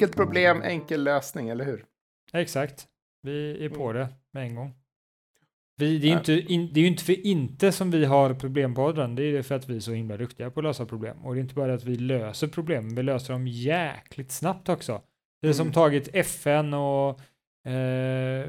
Enkelt 0.04 0.16
problem, 0.16 0.62
enkel 0.62 1.04
lösning, 1.04 1.48
eller 1.48 1.64
hur? 1.64 1.84
Exakt. 2.32 2.86
Vi 3.22 3.64
är 3.64 3.68
på 3.68 3.90
Mm. 3.90 3.96
det 3.96 4.08
med 4.32 4.42
en 4.42 4.54
gång. 4.54 4.74
Vi, 5.76 5.98
det, 5.98 6.06
är 6.06 6.10
ju 6.10 6.18
inte, 6.18 6.52
in, 6.52 6.70
det 6.72 6.80
är 6.80 6.86
inte 6.86 7.04
för 7.04 7.26
inte 7.26 7.72
som 7.72 7.90
vi 7.90 8.04
har 8.04 8.34
problempodden. 8.34 9.14
Det 9.14 9.22
är 9.24 9.42
för 9.42 9.54
att 9.54 9.68
vi 9.68 9.76
är 9.76 9.80
så 9.80 9.92
himla 9.92 10.16
duktiga 10.16 10.50
på 10.50 10.60
att 10.60 10.64
lösa 10.64 10.86
problem. 10.86 11.24
Och 11.24 11.34
det 11.34 11.40
är 11.40 11.42
inte 11.42 11.54
bara 11.54 11.74
att 11.74 11.84
vi 11.84 11.96
löser 11.96 12.46
problem, 12.48 12.94
vi 12.94 13.02
löser 13.02 13.32
dem 13.32 13.46
jäkligt 13.46 14.32
snabbt 14.32 14.68
också. 14.68 15.02
Det 15.42 15.48
är 15.48 15.52
som 15.52 15.66
Mm. 15.66 15.72
tagit 15.74 16.08
FN 16.14 16.74
och 16.74 17.20
eh, 17.70 18.48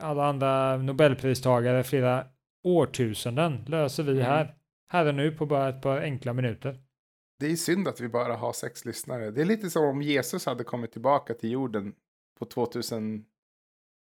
alla 0.00 0.24
andra 0.26 0.76
Nobelpristagare 0.76 1.82
flera 1.84 2.26
årtusenden 2.64 3.64
löser 3.66 4.02
vi 4.02 4.12
Mm. 4.12 4.24
här. 4.24 4.54
Här 4.92 5.06
och 5.06 5.14
nu 5.14 5.30
på 5.32 5.46
bara 5.46 5.68
ett 5.68 5.82
par 5.82 6.00
enkla 6.00 6.32
minuter. 6.32 6.78
Det 7.40 7.46
är 7.46 7.56
synd 7.56 7.88
att 7.88 8.00
vi 8.00 8.08
bara 8.08 8.36
har 8.36 8.52
sex 8.52 8.84
lyssnare. 8.84 9.30
Det 9.30 9.40
är 9.40 9.44
lite 9.44 9.70
som 9.70 9.84
om 9.84 10.02
Jesus 10.02 10.46
hade 10.46 10.64
kommit 10.64 10.92
tillbaka 10.92 11.34
till 11.34 11.50
jorden 11.50 11.94
på 12.38 12.44
2000 12.44 13.24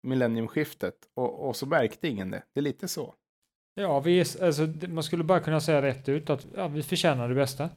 millenniumskiftet 0.02 0.94
och, 1.14 1.48
och 1.48 1.56
så 1.56 1.66
märkte 1.66 2.08
ingen 2.08 2.30
det. 2.30 2.42
Det 2.52 2.60
är 2.60 2.62
lite 2.62 2.88
så. 2.88 3.14
Ja, 3.74 4.00
vi 4.00 4.20
alltså, 4.20 4.62
man 4.88 5.02
skulle 5.02 5.24
bara 5.24 5.40
kunna 5.40 5.60
säga 5.60 5.82
rätt 5.82 6.08
ut 6.08 6.30
att 6.30 6.46
ja, 6.54 6.68
vi 6.68 6.82
förtjänar 6.82 7.28
det 7.28 7.34
bästa. 7.34 7.70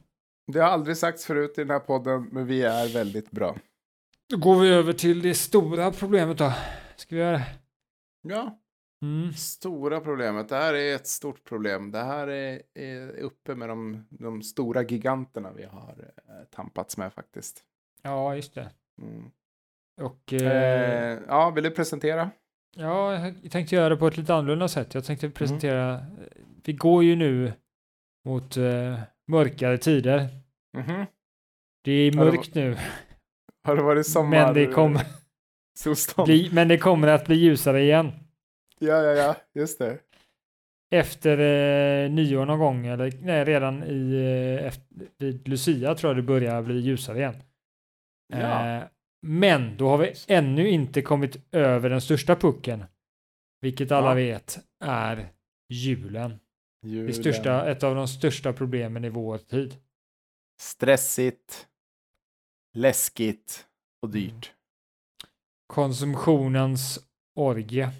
Det 0.52 0.58
har 0.58 0.68
aldrig 0.68 0.96
sagts 0.96 1.26
förut 1.26 1.58
i 1.58 1.60
den 1.60 1.70
här 1.70 1.78
podden, 1.78 2.28
men 2.32 2.46
vi 2.46 2.62
är 2.62 2.92
väldigt 2.94 3.30
bra. 3.30 3.56
Då 4.28 4.36
går 4.36 4.60
vi 4.60 4.68
över 4.68 4.92
till 4.92 5.22
det 5.22 5.34
stora 5.34 5.92
problemet 5.92 6.38
då. 6.38 6.52
Ska 6.96 7.14
vi 7.14 7.20
göra 7.20 7.38
det? 7.38 7.46
Ja, 8.22 8.61
Mm. 9.02 9.32
stora 9.32 10.00
problemet. 10.00 10.48
Det 10.48 10.56
här 10.56 10.74
är 10.74 10.94
ett 10.96 11.06
stort 11.06 11.44
problem. 11.44 11.90
Det 11.90 12.02
här 12.02 12.28
är, 12.28 12.62
är 12.74 13.08
uppe 13.16 13.54
med 13.54 13.68
de, 13.68 14.06
de 14.10 14.42
stora 14.42 14.82
giganterna 14.82 15.52
vi 15.52 15.64
har 15.64 16.12
eh, 16.28 16.44
tampats 16.50 16.96
med 16.96 17.12
faktiskt. 17.12 17.62
Ja, 18.02 18.36
just 18.36 18.54
det. 18.54 18.70
Mm. 19.02 19.30
Och 20.00 20.32
eh, 20.32 21.12
Eh, 21.12 21.18
ja, 21.28 21.50
vill 21.50 21.64
du 21.64 21.70
presentera? 21.70 22.30
ja, 22.76 23.14
jag 23.42 23.50
tänkte 23.50 23.74
göra 23.74 23.88
det 23.88 23.96
på 23.96 24.06
ett 24.06 24.16
lite 24.16 24.34
annorlunda 24.34 24.68
sätt. 24.68 24.94
Jag 24.94 25.04
tänkte 25.04 25.30
presentera. 25.30 26.06
Vi 26.64 26.72
går 26.72 27.04
ju 27.04 27.16
nu 27.16 27.52
mot 28.28 28.56
eh, 28.56 28.98
mörkare 29.28 29.78
tider. 29.78 30.28
Mhm. 30.78 31.06
Det 31.84 31.92
är 31.92 32.04
Ja, 32.04 32.10
det 32.10 32.16
mörkt 32.16 32.54
nu, 32.54 32.76
Har 33.64 33.76
det 33.76 33.82
varit 33.82 34.06
sommar? 34.06 34.30
men 34.30 34.54
det, 34.54 35.04
solstånd? 35.78 36.26
bli, 36.26 36.50
men 36.52 36.68
det 36.68 36.78
kommer 36.78 37.08
att 37.08 37.26
bli 37.26 37.36
ljusare 37.36 37.82
igen. 37.82 38.12
Ja, 38.82 39.02
ja, 39.02 39.12
ja, 39.12 39.36
just 39.54 39.78
det. 39.78 39.98
Efter 40.90 41.38
eh, 41.38 42.10
nyår 42.10 42.46
någon 42.46 42.58
gång, 42.58 42.86
eller 42.86 43.12
nej, 43.20 43.44
redan 43.44 43.82
i, 43.82 44.14
eh, 44.64 44.72
vid 45.18 45.48
Lucia 45.48 45.94
tror 45.94 46.10
jag 46.10 46.16
det 46.16 46.22
börjar 46.22 46.62
bli 46.62 46.80
ljusare 46.80 47.18
igen. 47.18 47.42
Ja. 48.28 48.76
Eh, 48.76 48.82
men 49.22 49.76
då 49.76 49.88
har 49.88 49.98
vi 49.98 50.12
ännu 50.28 50.68
inte 50.68 51.02
kommit 51.02 51.36
över 51.52 51.90
den 51.90 52.00
största 52.00 52.36
pucken, 52.36 52.84
vilket 53.60 53.92
alla 53.92 54.08
Ja. 54.08 54.14
vet 54.14 54.58
är 54.84 55.28
julen. 55.68 56.38
Det 56.82 56.88
Julen. 56.88 57.14
största, 57.14 57.70
ett 57.70 57.82
av 57.82 57.94
de 57.94 58.08
största 58.08 58.52
problemen 58.52 59.04
i 59.04 59.08
vår 59.08 59.38
tid. 59.38 59.74
Stressigt, 60.60 61.68
läskigt 62.74 63.66
och 64.02 64.10
dyrt. 64.10 64.52
Konsumtionens 65.66 66.98
orgie. 67.36 67.90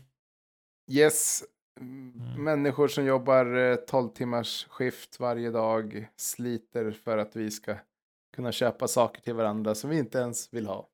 Yes, 0.92 1.44
Mm. 1.80 2.44
människor 2.44 2.88
som 2.88 3.04
jobbar 3.04 3.54
eh, 3.56 3.76
12 3.76 4.08
timmars 4.08 4.66
skift 4.70 5.20
varje 5.20 5.50
dag 5.50 6.08
sliter 6.16 6.90
för 6.90 7.18
att 7.18 7.36
vi 7.36 7.50
ska 7.50 7.74
kunna 8.36 8.52
köpa 8.52 8.88
saker 8.88 9.22
till 9.22 9.34
varandra 9.34 9.74
som 9.74 9.90
vi 9.90 9.98
inte 9.98 10.18
ens 10.18 10.54
vill 10.54 10.66
ha. 10.66 10.88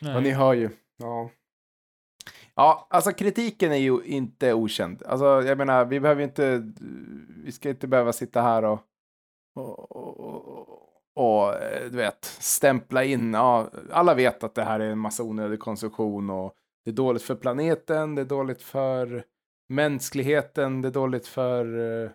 Nej. 0.00 0.16
Och 0.16 0.22
ni 0.22 0.30
hör 0.30 0.54
ju. 0.54 0.70
Ja. 0.96 1.30
Ja, 2.54 2.86
alltså 2.90 3.12
kritiken 3.12 3.72
är 3.72 3.76
ju 3.76 4.02
inte 4.04 4.52
okänd. 4.54 5.02
Alltså, 5.06 5.42
jag 5.42 5.58
menar, 5.58 5.84
vi 5.84 6.00
behöver 6.00 6.22
inte, 6.22 6.72
vi 7.44 7.52
ska 7.52 7.68
inte 7.68 7.86
behöva 7.86 8.12
sitta 8.12 8.42
här 8.42 8.64
och, 8.64 8.80
och, 9.54 9.92
och, 9.96 10.20
och, 10.20 10.88
och 11.14 11.54
eh, 11.54 11.90
du 11.90 11.96
vet, 11.96 12.24
stämpla 12.24 13.04
in. 13.04 13.34
Ja, 13.34 13.70
alla 13.90 14.14
vet 14.14 14.44
att 14.44 14.54
det 14.54 14.64
här 14.64 14.80
är 14.80 14.90
en 14.90 14.98
massa 14.98 15.22
onödig 15.22 15.60
konsumtion 15.60 16.30
och 16.30 16.54
det 16.84 16.90
är 16.90 16.94
dåligt 16.94 17.22
för 17.22 17.34
planeten, 17.34 18.14
det 18.14 18.22
är 18.22 18.26
dåligt 18.26 18.62
för 18.62 19.24
mänskligheten, 19.68 20.82
det 20.82 20.88
är 20.88 20.92
dåligt 20.92 21.26
för 21.26 21.78
eh, 22.04 22.10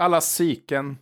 allas 0.00 0.26
psyken. 0.26 0.98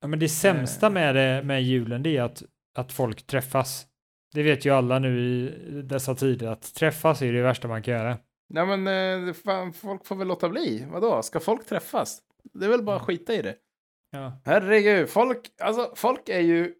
Ja, 0.00 0.06
men 0.06 0.18
det 0.18 0.28
sämsta 0.28 0.86
Eh. 0.86 0.92
med, 0.92 1.14
det, 1.14 1.42
med 1.44 1.62
julen 1.62 2.02
det 2.02 2.16
är 2.16 2.22
att, 2.22 2.42
att 2.78 2.92
folk 2.92 3.26
träffas. 3.26 3.86
Det 4.34 4.42
vet 4.42 4.64
ju 4.64 4.70
alla 4.70 4.98
nu 4.98 5.20
i 5.20 5.82
dessa 5.82 6.14
tider 6.14 6.46
att 6.48 6.74
träffas 6.74 7.22
är 7.22 7.32
det 7.32 7.42
värsta 7.42 7.68
man 7.68 7.82
kan 7.82 7.94
göra. 7.94 8.18
Nej 8.54 8.66
men 8.78 9.26
eh, 9.28 9.32
fan, 9.34 9.72
folk 9.72 10.06
får 10.06 10.16
väl 10.16 10.28
låta 10.28 10.48
bli. 10.48 10.86
Vadå, 10.92 11.22
ska 11.22 11.40
folk 11.40 11.66
träffas? 11.66 12.22
Det 12.52 12.64
är 12.64 12.68
väl 12.70 12.82
bara 12.82 12.96
att 12.96 13.02
skita 13.02 13.34
i 13.34 13.42
det. 13.42 13.56
Ja. 14.10 14.40
Herregud, 14.44 15.08
folk, 15.08 15.40
alltså, 15.60 15.92
folk 15.96 16.28
är 16.28 16.40
ju... 16.40 16.74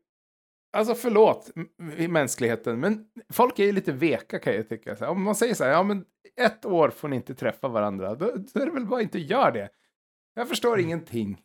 Alltså 0.72 0.94
förlåt 0.94 1.50
i 1.96 2.08
mänskligheten, 2.08 2.80
men 2.80 3.06
folk 3.32 3.58
är 3.58 3.64
ju 3.64 3.72
lite 3.72 3.92
veka 3.92 4.38
kan 4.38 4.54
jag 4.54 4.68
tycka. 4.68 4.96
Så 4.96 5.06
om 5.06 5.22
man 5.22 5.34
säger 5.34 5.54
så 5.54 5.64
här, 5.64 5.70
ja 5.70 5.82
men 5.82 6.04
ett 6.36 6.64
år 6.64 6.90
får 6.90 7.08
ni 7.08 7.16
inte 7.16 7.34
träffa 7.34 7.68
varandra, 7.68 8.14
då, 8.14 8.26
då 8.54 8.60
är 8.60 8.66
det 8.66 8.72
väl 8.72 8.86
bara 8.86 9.02
inte 9.02 9.18
gör 9.18 9.52
det. 9.52 9.68
Jag 10.34 10.48
förstår 10.48 10.74
Mm. 10.74 10.86
ingenting. 10.86 11.42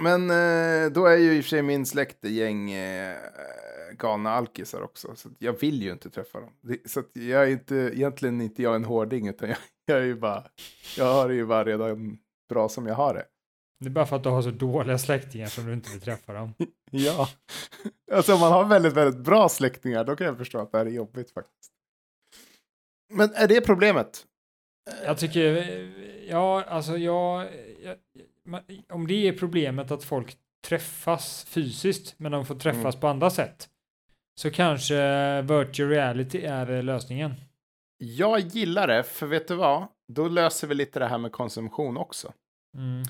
Men 0.00 0.30
eh, 0.30 0.92
då 0.92 1.06
är 1.06 1.16
ju 1.16 1.36
i 1.36 1.40
och 1.40 1.44
för 1.44 1.48
sig 1.48 1.62
min 1.62 1.86
släkt 1.86 2.24
gäng 2.24 2.70
eh, 2.70 3.16
galna 3.92 4.30
alkisar 4.30 4.82
också, 4.82 5.16
så 5.16 5.28
jag 5.38 5.60
vill 5.60 5.82
ju 5.82 5.92
inte 5.92 6.10
träffa 6.10 6.40
dem. 6.40 6.50
Det, 6.60 6.90
så 6.90 7.02
jag 7.12 7.42
är 7.42 7.46
inte, 7.46 7.74
egentligen 7.76 8.40
inte 8.40 8.62
jag 8.62 8.74
en 8.74 8.84
hårding, 8.84 9.28
utan 9.28 9.48
jag, 9.48 9.58
jag 9.86 9.98
är 9.98 10.04
ju 10.04 10.14
bara, 10.14 10.44
jag 10.96 11.04
har 11.04 11.28
det 11.28 11.34
ju 11.34 11.46
bara 11.46 11.64
redan 11.64 12.18
bra 12.48 12.68
som 12.68 12.86
jag 12.86 12.94
har 12.94 13.14
det. 13.14 13.24
Det 13.80 13.86
är 13.86 13.90
bara 13.90 14.06
för 14.06 14.16
att 14.16 14.22
du 14.22 14.28
har 14.28 14.42
så 14.42 14.50
dåliga 14.50 14.98
släktingar 14.98 15.46
som 15.46 15.66
du 15.66 15.72
inte 15.72 15.90
vill 15.90 16.00
träffa 16.00 16.32
dem. 16.32 16.54
Ja, 16.90 17.28
alltså 18.12 18.34
om 18.34 18.40
man 18.40 18.52
har 18.52 18.64
väldigt, 18.64 18.92
väldigt 18.92 19.24
bra 19.24 19.48
släktingar 19.48 20.04
då 20.04 20.16
kan 20.16 20.26
jag 20.26 20.38
förstå 20.38 20.58
att 20.58 20.72
det 20.72 20.78
här 20.78 20.86
är 20.86 20.90
jobbigt 20.90 21.30
faktiskt. 21.30 21.72
Men 23.12 23.30
är 23.34 23.48
det 23.48 23.60
problemet? 23.60 24.26
Jag 25.04 25.18
tycker, 25.18 25.56
eh, 25.56 26.28
ja, 26.28 26.64
alltså 26.64 26.96
jag, 26.96 27.48
jag 27.82 27.96
om 28.88 29.06
det 29.06 29.28
är 29.28 29.32
problemet 29.32 29.90
att 29.90 30.04
folk 30.04 30.36
träffas 30.66 31.44
fysiskt, 31.44 32.14
men 32.18 32.32
de 32.32 32.46
får 32.46 32.54
träffas 32.54 32.94
Mm. 32.94 33.00
på 33.00 33.08
andra 33.08 33.30
sätt, 33.30 33.68
så 34.40 34.50
kanske 34.50 35.42
virtual 35.42 35.88
reality 35.88 36.42
är 36.44 36.82
lösningen. 36.82 37.34
Jag 37.98 38.40
gillar 38.40 38.86
det, 38.86 39.02
för 39.04 39.26
vet 39.26 39.48
du 39.48 39.54
vad? 39.54 39.86
Då 40.12 40.28
löser 40.28 40.66
vi 40.66 40.74
lite 40.74 40.98
det 40.98 41.06
här 41.06 41.18
med 41.18 41.32
konsumtion 41.32 41.96
också. 41.96 42.32
Mm, 42.76 43.02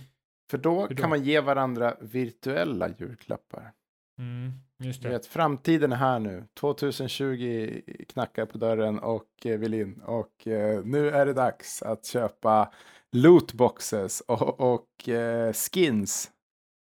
För 0.50 0.58
då, 0.58 0.86
då? 0.86 0.94
kan 0.94 1.10
man 1.10 1.24
ge 1.24 1.40
varandra 1.40 1.96
virtuella 2.00 2.88
julklappar. 2.98 3.72
mm, 4.18 4.52
just 4.78 5.02
det. 5.02 5.08
vet, 5.08 5.26
framtiden 5.26 5.92
är 5.92 5.96
här 5.96 6.18
nu. 6.18 6.44
2020 6.60 7.80
knackar 8.08 8.46
på 8.46 8.58
dörren 8.58 8.98
och 8.98 9.46
eh, 9.46 9.58
vill 9.58 9.74
in. 9.74 10.00
Och 10.02 10.46
eh, 10.46 10.84
nu 10.84 11.10
är 11.10 11.26
det 11.26 11.32
dags 11.32 11.82
att 11.82 12.06
köpa 12.06 12.72
lootboxes 13.12 14.20
och, 14.20 14.60
och 14.60 15.08
eh, 15.08 15.52
skins 15.52 16.30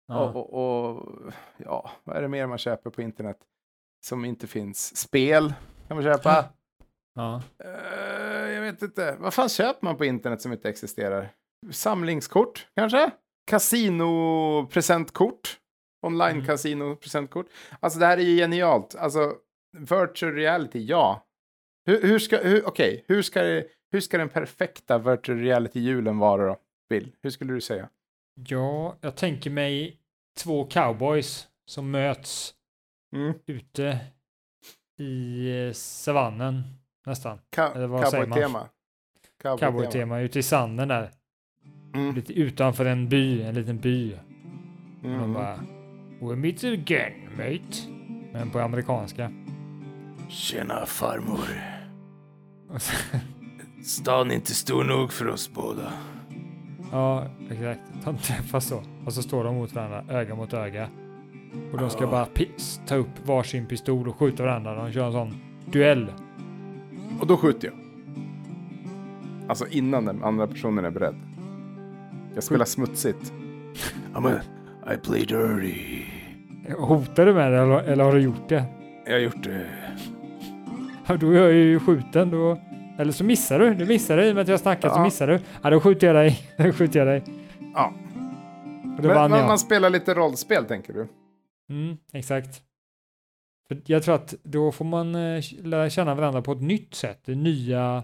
Ja. 0.07 0.29
Och, 0.29 0.53
och, 0.53 0.97
och 0.97 1.33
ja, 1.57 1.91
vad 2.03 2.17
är 2.17 2.21
det 2.21 2.27
mer 2.27 2.47
man 2.47 2.57
köper 2.57 2.89
på 2.89 3.01
internet 3.01 3.37
som 4.05 4.25
inte 4.25 4.47
finns? 4.47 4.97
Spel 4.97 5.53
kan 5.87 5.97
man 5.97 6.03
köpa. 6.03 6.45
Ja. 7.15 7.41
Eh, 7.63 8.51
jag 8.51 8.61
vet 8.61 8.81
inte. 8.81 9.15
Vad 9.19 9.33
fan 9.33 9.49
köper 9.49 9.85
man 9.85 9.97
på 9.97 10.05
internet 10.05 10.41
som 10.41 10.53
inte 10.53 10.69
existerar? 10.69 11.29
Samlingskort 11.71 12.67
kanske? 12.75 13.11
Kasinopresentkort? 13.45 15.59
Online 16.01 16.31
Mm. 16.35 16.45
kasinopresentkort? 16.45 17.45
Alltså 17.79 17.99
det 17.99 18.05
här 18.05 18.17
är 18.17 18.21
ju 18.21 18.35
genialt. 18.37 18.95
Alltså 18.95 19.33
virtual 19.77 20.33
reality, 20.33 20.85
ja. 20.85 21.25
Hur, 21.85 22.01
hur 22.01 22.19
ska, 22.19 22.37
hur, 22.37 22.67
okej, 22.67 23.05
hur 23.07 23.21
ska 23.21 23.41
hur 23.91 23.99
ska 23.99 24.17
den 24.17 24.29
perfekta 24.29 24.97
virtual 24.97 25.39
reality-julen 25.39 26.17
vara 26.17 26.45
då? 26.47 26.57
Bill, 26.89 27.11
hur 27.21 27.29
skulle 27.29 27.53
du 27.53 27.61
säga? 27.61 27.89
Ja, 28.47 28.97
jag 29.01 29.15
tänker 29.15 29.49
mig 29.49 29.99
två 30.37 30.65
cowboys 30.65 31.47
som 31.65 31.91
möts 31.91 32.53
Mm. 33.15 33.33
ute 33.45 33.97
i 34.99 35.49
eh, 35.67 35.71
savannen 35.73 36.63
nästan. 37.05 37.39
Ka-. 37.49 37.73
Cowboy-tema. 37.73 38.69
Cowboy-tema 39.59 40.19
ute 40.19 40.39
i 40.39 40.43
sanden 40.43 40.87
där. 40.87 41.11
Mm. 41.93 42.15
Lite 42.15 42.33
utanför 42.33 42.85
en 42.85 43.09
by, 43.09 43.41
en 43.41 43.55
liten 43.55 43.77
by. 43.79 44.13
Och 44.13 44.19
de 45.01 45.13
Mm. 45.13 45.33
bara 45.33 45.59
We'll 46.19 46.35
meet 46.35 46.63
again 46.63 47.13
mate. 47.37 47.77
Men 48.33 48.49
på 48.49 48.59
amerikanska. 48.59 49.31
Tjena 50.29 50.85
farmor. 50.85 51.39
Stan 53.83 54.31
är 54.31 54.35
inte 54.35 54.53
stor 54.53 54.83
nog 54.83 55.11
för 55.13 55.27
oss 55.27 55.51
båda. 55.53 55.93
Ja, 56.91 57.27
exakt. 57.51 57.81
De 58.05 58.17
träffas 58.17 58.67
så. 58.67 58.83
Och 59.05 59.13
så 59.13 59.21
står 59.21 59.43
de 59.43 59.55
mot 59.55 59.73
varandra, 59.75 60.03
öga 60.09 60.35
mot 60.35 60.53
öga. 60.53 60.89
Och 61.71 61.77
de 61.79 61.89
ska 61.89 62.03
Ja. 62.03 62.11
bara 62.11 62.25
pis, 62.25 62.81
ta 62.87 62.95
upp 62.95 63.27
varsin 63.27 63.65
pistol 63.65 64.07
och 64.07 64.15
skjuta 64.17 64.43
varandra. 64.43 64.75
De 64.75 64.91
kör 64.91 65.05
en 65.05 65.11
sån 65.11 65.33
duell. 65.71 66.11
Och 67.19 67.27
då 67.27 67.37
skjuter 67.37 67.67
jag. 67.67 67.75
Alltså 69.49 69.67
innan 69.67 70.05
den 70.05 70.23
andra 70.23 70.47
personen 70.47 70.85
är 70.85 70.91
beredd. 70.91 71.15
Jag 72.33 72.43
spelar 72.43 72.65
smutsigt. 72.65 73.33
I'm 74.13 74.37
a, 74.37 74.41
I 74.93 74.97
play 74.97 75.25
dirty. 75.25 76.03
Hotar 76.77 77.25
du 77.25 77.33
med 77.33 77.51
det 77.51 77.57
eller, 77.59 77.83
eller 77.83 78.03
har 78.03 78.13
du 78.13 78.19
gjort 78.21 78.49
det? 78.49 78.63
Jag 79.05 79.13
har 79.13 79.19
gjort 79.19 79.43
det. 79.43 79.65
Ja, 81.07 81.17
då 81.17 81.31
är 81.31 81.35
jag 81.39 81.53
ju 81.53 81.79
skjuten 81.79 82.29
då. 82.29 82.59
Eller 82.99 83.11
så 83.11 83.23
missar 83.23 83.59
du. 83.59 83.73
Du 83.73 83.85
missar 83.85 84.17
det 84.17 84.27
i 84.27 84.31
och 84.31 84.35
med 84.35 84.41
att 84.41 84.47
jag 84.47 84.59
snackat 84.59 84.93
så 84.93 84.99
Ja. 84.99 85.03
missar 85.03 85.27
du. 85.27 85.39
Ja, 85.61 85.69
då 85.69 85.79
skjuter 85.79 86.07
jag 86.07 86.15
dig. 86.15 86.39
Då 86.57 86.71
skjuter 86.71 86.99
jag 86.99 87.07
dig. 87.07 87.23
Ja. 87.73 87.93
Men, 88.83 89.05
jag. 89.09 89.29
man 89.29 89.59
spelar 89.59 89.89
lite 89.89 90.13
rollspel 90.13 90.65
tänker 90.65 90.93
du? 90.93 91.07
Mm, 91.69 91.97
exakt. 92.13 92.61
För 93.67 93.81
jag 93.85 94.03
tror 94.03 94.15
att 94.15 94.33
då 94.43 94.71
får 94.71 94.85
man 94.85 95.15
eh, 95.15 95.43
lära 95.63 95.89
känna 95.89 96.15
varandra 96.15 96.41
på 96.41 96.51
ett 96.51 96.61
nytt 96.61 96.95
sätt. 96.95 97.29
I 97.29 97.35
nya, 97.35 98.03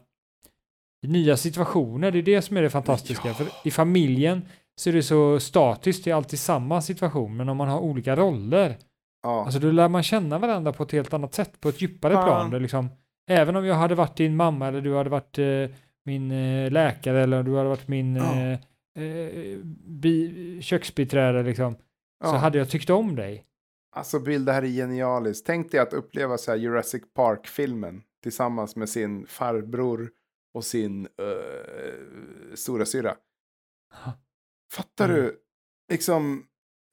i 1.01 1.07
nya 1.07 1.37
situationer. 1.37 2.11
Det 2.11 2.17
är 2.19 2.23
det 2.23 2.41
som 2.41 2.57
är 2.57 2.61
det 2.61 2.69
fantastiska. 2.69 3.27
Ja. 3.27 3.33
För 3.33 3.47
i 3.63 3.71
familjen 3.71 4.41
så 4.75 4.89
är 4.89 4.93
det 4.93 5.03
så 5.03 5.39
statiskt. 5.39 6.03
Det 6.03 6.11
är 6.11 6.15
alltid 6.15 6.39
samma 6.39 6.81
situation. 6.81 7.37
Men 7.37 7.49
om 7.49 7.57
man 7.57 7.67
har 7.67 7.79
olika 7.79 8.15
roller. 8.15 8.77
Ja. 9.23 9.43
Alltså 9.45 9.59
då 9.59 9.71
lär 9.71 9.87
man 9.89 10.03
känna 10.03 10.37
varandra 10.39 10.73
på 10.73 10.83
ett 10.83 10.91
helt 10.91 11.13
annat 11.13 11.33
sätt. 11.33 11.61
På 11.61 11.69
ett 11.69 11.81
djupare 11.81 12.13
Ja. 12.13 12.23
plan. 12.23 12.49
Det 12.51 12.59
liksom, 12.59 12.89
även 13.29 13.55
om 13.55 13.65
jag 13.65 13.75
hade 13.75 13.95
varit 13.95 14.17
din 14.17 14.35
mamma 14.35 14.67
eller 14.67 14.81
du 14.81 14.95
hade 14.95 15.09
varit 15.09 15.37
eh, 15.39 15.45
min 16.05 16.31
eh, 16.31 16.71
läkare 16.71 17.23
eller 17.23 17.43
du 17.43 17.55
hade 17.57 17.69
varit 17.69 17.87
min 17.87 18.15
Ja. 18.15 18.23
eh, 18.35 19.03
eh, 19.03 19.57
bi, 19.85 20.59
köksbiträde 20.61 21.43
liksom. 21.43 21.75
Så 22.23 22.35
hade 22.35 22.57
jag 22.57 22.69
tyckt 22.69 22.89
om 22.89 23.15
dig. 23.15 23.45
Alltså 23.95 24.19
Bill, 24.19 24.45
det 24.45 24.53
här 24.53 24.61
är 24.61 24.67
genialiskt. 24.67 25.45
Tänk 25.45 25.71
dig 25.71 25.79
att 25.79 25.93
uppleva 25.93 26.37
så 26.37 26.51
här 26.51 26.57
Jurassic 26.57 27.03
Park-filmen 27.15 28.01
tillsammans 28.23 28.75
med 28.75 28.89
sin 28.89 29.25
farbror 29.27 30.09
och 30.53 30.63
sin 30.65 31.05
uh, 31.05 32.55
stora 32.55 32.85
syra. 32.85 33.15
Fattar 34.73 35.09
Mm. 35.09 35.15
du? 35.21 35.39
Liksom, 35.91 36.45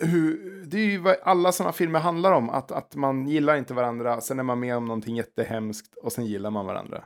hur, 0.02 0.62
det 0.66 0.78
är 0.78 0.86
ju 0.86 0.98
vad 0.98 1.16
alla 1.22 1.52
sådana 1.52 1.72
filmer 1.72 1.98
handlar 2.00 2.32
om. 2.32 2.50
Att, 2.50 2.72
att 2.72 2.94
man 2.96 3.28
gillar 3.28 3.56
inte 3.56 3.74
varandra, 3.74 4.20
sen 4.20 4.38
är 4.38 4.42
man 4.42 4.60
med 4.60 4.76
om 4.76 4.84
någonting 4.84 5.16
jättehemskt 5.16 5.94
och 5.96 6.12
sen 6.12 6.26
gillar 6.26 6.50
man 6.50 6.66
varandra. 6.66 7.04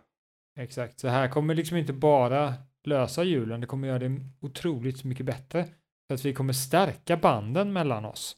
Exakt, 0.59 1.01
så 1.01 1.09
här 1.09 1.29
kommer 1.29 1.55
liksom 1.55 1.77
inte 1.77 1.93
bara 1.93 2.55
lösa 2.85 3.25
julen, 3.25 3.61
det 3.61 3.67
kommer 3.67 3.89
göra 3.89 3.99
det 3.99 4.21
otroligt 4.41 5.05
mycket 5.05 5.27
bättre. 5.27 5.69
För 6.09 6.15
att 6.15 6.25
vi 6.25 6.35
kommer 6.35 6.53
stärka 6.53 7.17
banden 7.17 7.73
mellan 7.73 8.05
oss. 8.05 8.37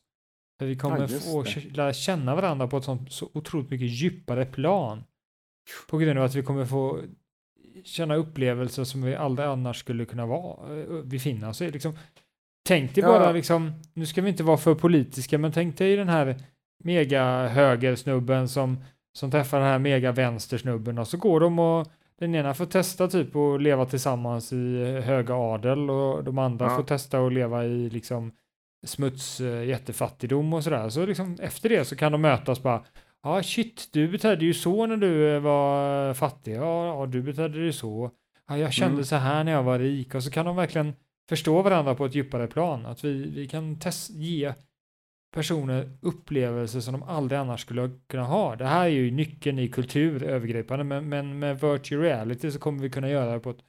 För 0.59 0.67
vi 0.67 0.77
kommer 0.77 1.01
just 1.09 1.33
få 1.33 1.43
det. 1.43 1.77
lära 1.77 1.93
känna 1.93 2.35
varandra 2.35 2.69
på 2.69 2.77
ett 2.77 2.85
sånt 2.85 3.13
så 3.13 3.31
otroligt 3.35 3.71
mycket 3.71 3.89
djupare 3.89 4.47
plan. 4.47 5.05
På 5.89 5.99
grund 5.99 6.19
av 6.19 6.25
att 6.25 6.35
vi 6.35 6.43
kommer 6.43 6.65
få 6.67 7.01
känna 7.85 8.15
upplevelser 8.15 8.85
som 8.85 9.03
vi 9.03 9.15
aldrig 9.15 9.49
annars 9.49 9.77
skulle 9.81 10.05
kunna 10.05 10.27
vara, 10.27 10.79
eh, 10.81 11.03
befinna 11.05 11.49
oss 11.49 11.63
i. 11.63 11.71
Liksom, 11.71 11.93
tänk 12.69 12.95
dig 12.95 13.05
Ja. 13.05 13.09
bara 13.09 13.33
liksom, 13.33 13.73
nu 13.95 14.07
ska 14.07 14.23
vi 14.23 14.29
inte 14.31 14.43
vara 14.43 14.57
för 14.57 14.75
politiska, 14.75 15.39
men 15.39 15.53
tänk 15.53 15.79
dig 15.79 15.97
den 15.97 16.09
här 16.09 16.37
mega 16.85 17.49
högersnubben 17.49 18.49
som, 18.49 18.85
som 19.19 19.31
träffar 19.31 19.59
den 19.59 19.69
här 19.69 19.79
mega 19.79 20.13
vänstersnubben 20.13 20.99
och 20.99 21.09
så 21.09 21.17
går 21.17 21.41
de 21.41 21.59
och 21.59 21.87
den 22.19 22.35
ena 22.35 22.55
får 22.55 22.67
testa 22.67 23.09
typ 23.09 23.37
att 23.37 23.63
leva 23.63 23.87
tillsammans 23.87 24.53
i 24.53 24.85
höga 25.05 25.35
adel 25.35 25.91
och 25.91 26.25
de 26.25 26.39
andra 26.39 26.67
Ja. 26.67 26.77
får 26.77 26.83
testa 26.83 27.19
att 27.27 27.33
leva 27.33 27.65
i 27.65 27.91
liksom 27.91 28.33
smuts, 28.87 29.41
eh, 29.41 29.65
jättefattigdom 29.65 30.53
och 30.53 30.65
sådär. 30.65 30.89
Så 30.89 31.07
liksom 31.07 31.37
efter 31.41 31.69
det 31.69 31.85
så 31.85 31.97
kan 31.97 32.13
de 32.13 32.21
mötas 32.21 32.63
bara 32.63 32.83
Ja, 33.23 33.43
shit, 33.43 33.89
du 33.93 34.09
betedde 34.09 34.45
ju 34.45 34.55
så 34.55 34.87
när 34.87 34.97
du 34.97 35.35
eh, 35.35 35.41
var 35.41 36.09
eh, 36.09 36.15
fattig. 36.15 36.55
Ja, 36.57 36.87
ja 36.87 37.07
du 37.07 37.23
betedde 37.23 37.59
ju 37.59 37.73
så. 37.73 38.11
Ja, 38.49 38.59
jag 38.59 38.73
kände 38.73 38.93
Mm. 38.93 39.05
så 39.05 39.17
här 39.17 39.45
när 39.45 39.53
jag 39.53 39.63
var 39.63 39.79
rik. 39.79 40.15
Och 40.15 40.25
så 40.25 40.31
kan 40.31 40.47
de 40.47 40.57
verkligen 40.57 40.95
förstå 41.29 41.63
varandra 41.63 41.95
på 41.95 42.05
ett 42.07 42.15
djupare 42.15 42.47
plan. 42.47 42.87
Att 42.87 43.05
vi, 43.05 43.31
vi 43.31 43.49
kan 43.49 43.79
test, 43.79 44.11
ge 44.11 44.55
personer 45.35 45.91
upplevelser 46.03 46.81
som 46.81 46.93
de 46.93 47.03
aldrig 47.03 47.39
annars 47.41 47.61
skulle 47.61 47.91
kunna 48.09 48.25
ha. 48.25 48.57
Det 48.57 48.65
här 48.67 48.85
är 48.85 48.89
ju 48.89 49.11
nyckeln 49.11 49.59
i 49.59 49.69
kultur 49.69 50.23
övergripande, 50.23 50.85
men, 50.85 51.09
men 51.09 51.39
med 51.39 51.61
virtual 51.61 52.01
reality 52.01 52.51
så 52.51 52.59
kommer 52.59 52.83
vi 52.83 52.91
kunna 52.91 53.09
göra 53.09 53.33
det 53.33 53.41
på 53.41 53.51
ett 53.51 53.65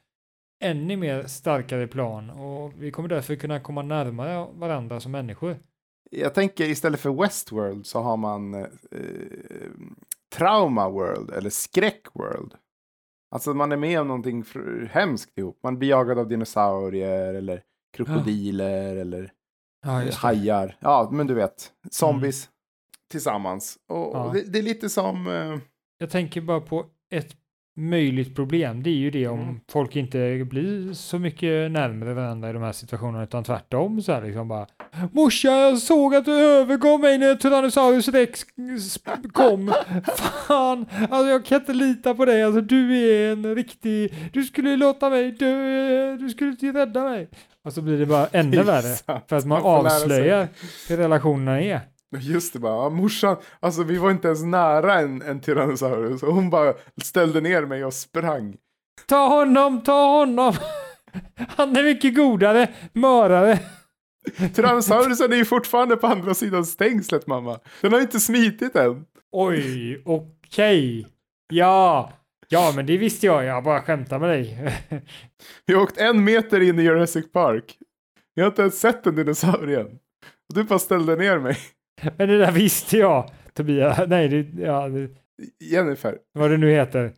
ännu 0.62 0.96
mer 0.96 1.26
starkare 1.26 1.86
plan 1.86 2.30
och 2.30 2.72
vi 2.82 2.90
kommer 2.90 3.08
därför 3.08 3.36
kunna 3.36 3.60
komma 3.60 3.82
närmare 3.82 4.46
varandra 4.54 5.00
som 5.00 5.12
människor. 5.12 5.56
Jag 6.10 6.34
tänker 6.34 6.64
istället 6.64 7.00
för 7.00 7.22
Westworld 7.22 7.86
så 7.86 8.00
har 8.00 8.16
man 8.16 8.54
eh, 8.54 8.66
Trauma 10.34 10.88
World 10.90 11.30
eller 11.30 11.50
Skräck 11.50 12.06
World. 12.12 12.54
Alltså 13.30 13.54
man 13.54 13.72
är 13.72 13.76
med 13.76 14.00
om 14.00 14.08
någonting 14.08 14.44
hemskt 14.90 15.38
ihop. 15.38 15.58
Man 15.62 15.78
blir 15.78 15.88
jagad 15.88 16.18
av 16.18 16.28
dinosaurier 16.28 17.34
eller 17.34 17.62
krokodiler 17.96 18.96
eller 18.96 19.32
Ja, 19.86 20.02
hajar. 20.14 20.76
Ja, 20.80 21.08
men 21.12 21.26
du 21.26 21.34
vet. 21.34 21.72
Zombies 21.90 22.48
tillsammans. 23.10 23.78
Och, 23.88 23.96
Ja. 24.16 24.24
och 24.24 24.34
det, 24.34 24.42
det 24.52 24.58
är 24.58 24.62
lite 24.62 24.88
som... 24.88 25.26
Eh, 25.26 25.58
Jag 25.98 26.10
tänker 26.10 26.40
bara 26.40 26.60
på 26.60 26.86
ett 27.10 27.36
möjligt 27.76 28.36
problem. 28.36 28.82
Det 28.82 28.90
är 28.90 28.94
ju 28.94 29.10
det 29.10 29.26
om 29.28 29.40
Mm. 29.40 29.60
folk 29.70 29.96
inte 29.96 30.44
blir 30.50 30.92
så 30.92 31.18
mycket 31.18 31.70
närmare 31.70 32.14
varandra 32.14 32.50
i 32.50 32.52
de 32.52 32.62
här 32.62 32.72
situationerna 32.72 33.24
utan 33.24 33.44
tvärtom 33.44 34.02
så 34.02 34.12
här 34.12 34.22
liksom 34.22 34.48
bara 34.48 34.66
Morsa, 35.12 35.48
jag 35.48 35.78
såg 35.78 36.14
att 36.14 36.24
du 36.24 36.32
övergav 36.32 37.00
mig 37.00 37.18
när 37.18 37.34
Tyrannosaurus 37.34 38.08
rex 38.08 38.44
kom. 39.32 39.72
Fan, 40.48 40.86
alltså 41.10 41.30
jag 41.30 41.44
kan 41.44 41.60
inte 41.60 41.72
lita 41.72 42.14
på 42.14 42.24
dig. 42.24 42.42
Alltså 42.44 42.60
du 42.60 42.96
är 42.98 43.32
en 43.32 43.54
riktig, 43.54 44.14
du 44.32 44.44
skulle 44.44 44.76
låta 44.76 45.10
mig 45.10 45.30
dö, 45.32 46.16
du 46.16 46.30
skulle 46.30 46.50
inte 46.50 46.66
rädda 46.72 47.04
mig. 47.04 47.28
Och 47.64 47.72
så 47.72 47.82
blir 47.82 47.98
det 47.98 48.06
bara 48.06 48.26
ännu 48.32 48.56
värre. 48.62 49.20
För 49.28 49.36
att 49.36 49.44
man 49.44 49.62
avslöjar 49.62 50.48
hur 50.88 50.96
relationerna 50.96 51.60
är. 51.60 51.80
Just 52.20 52.52
det, 52.52 52.58
bara, 52.58 52.82
ja, 52.84 52.90
morsan, 52.90 53.36
alltså 53.60 53.82
vi 53.82 53.96
var 53.96 54.10
inte 54.10 54.28
ens 54.28 54.42
nära 54.42 55.00
en, 55.00 55.22
en 55.22 55.40
Tyrannosaurus. 55.40 56.22
Och 56.22 56.34
hon 56.34 56.50
bara 56.50 56.74
ställde 57.02 57.40
ner 57.40 57.66
mig 57.66 57.84
och 57.84 57.94
sprang. 57.94 58.56
Ta 59.06 59.28
honom, 59.28 59.80
ta 59.80 60.18
honom! 60.18 60.54
Han 61.48 61.76
är 61.76 61.82
mycket 61.82 62.16
godare, 62.16 62.68
mörare. 62.92 63.58
Tyrannosaurusen 64.54 65.32
är 65.32 65.36
ju 65.36 65.44
fortfarande 65.44 65.96
på 65.96 66.06
andra 66.06 66.34
sidan 66.34 66.66
stängslet, 66.66 67.26
mamma. 67.26 67.60
Den 67.80 67.92
har 67.92 68.00
inte 68.00 68.20
smitit 68.20 68.76
än. 68.76 69.04
Oj, 69.32 70.02
okej. 70.04 71.06
Ja, 71.52 72.12
ja, 72.48 72.72
men 72.76 72.86
det 72.86 72.96
visste 72.96 73.26
jag. 73.26 73.44
Jag 73.44 73.64
bara 73.64 73.82
skämtar 73.82 74.18
med 74.18 74.28
dig. 74.28 74.72
Vi 75.66 75.74
har 75.74 75.82
åkt 75.82 75.98
en 75.98 76.24
meter 76.24 76.60
in 76.60 76.78
i 76.78 76.82
Jurassic 76.82 77.32
Park. 77.32 77.78
Jag 78.34 78.44
har 78.44 78.50
inte 78.50 78.62
ens 78.62 78.80
sett 78.80 79.06
en 79.06 79.14
dinosaurie 79.14 79.80
än. 79.80 79.98
Du 80.54 80.64
bara 80.64 80.78
ställde 80.78 81.16
ner 81.16 81.38
mig. 81.38 81.56
Men 82.18 82.28
det 82.28 82.38
där 82.38 82.52
visste 82.52 82.96
jag, 82.98 83.30
Tobias. 83.52 84.00
Nej, 84.08 84.28
det, 84.28 84.62
ja, 84.62 84.88
det, 84.88 85.10
Jennifer. 85.60 86.18
vad 86.32 86.50
det 86.50 86.56
nu 86.56 86.70
heter. 86.70 87.12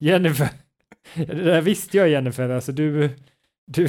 Jennifer. 0.00 0.48
Det 1.14 1.44
där 1.44 1.60
visste 1.60 1.96
jag, 1.96 2.08
Jennifer. 2.08 2.48
Alltså 2.48 2.72
du, 2.72 3.10
du, 3.66 3.88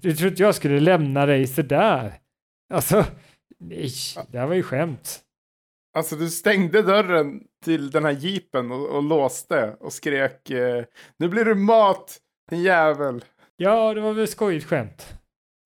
du 0.00 0.12
trodde 0.16 0.28
inte 0.28 0.42
jag 0.42 0.54
skulle 0.54 0.80
lämna 0.80 1.26
dig 1.26 1.46
sådär. 1.46 2.14
Alltså, 2.74 3.04
nej, 3.58 3.90
det 4.28 4.38
här 4.38 4.46
var 4.46 4.54
ju 4.54 4.62
skämt. 4.62 5.20
Alltså 5.96 6.16
du 6.16 6.30
stängde 6.30 6.82
dörren 6.82 7.40
till 7.64 7.90
den 7.90 8.04
här 8.04 8.12
jeepen 8.12 8.72
och, 8.72 8.88
och 8.88 9.02
låste 9.02 9.76
och 9.80 9.92
skrek 9.92 10.50
eh, 10.50 10.84
Nu 11.16 11.28
blir 11.28 11.44
det 11.44 11.54
mat, 11.54 12.18
din 12.50 12.62
jävel. 12.62 13.24
Ja, 13.56 13.94
det 13.94 14.00
var 14.00 14.12
väl 14.12 14.28
skojigt 14.28 14.66
skämt. 14.66 15.19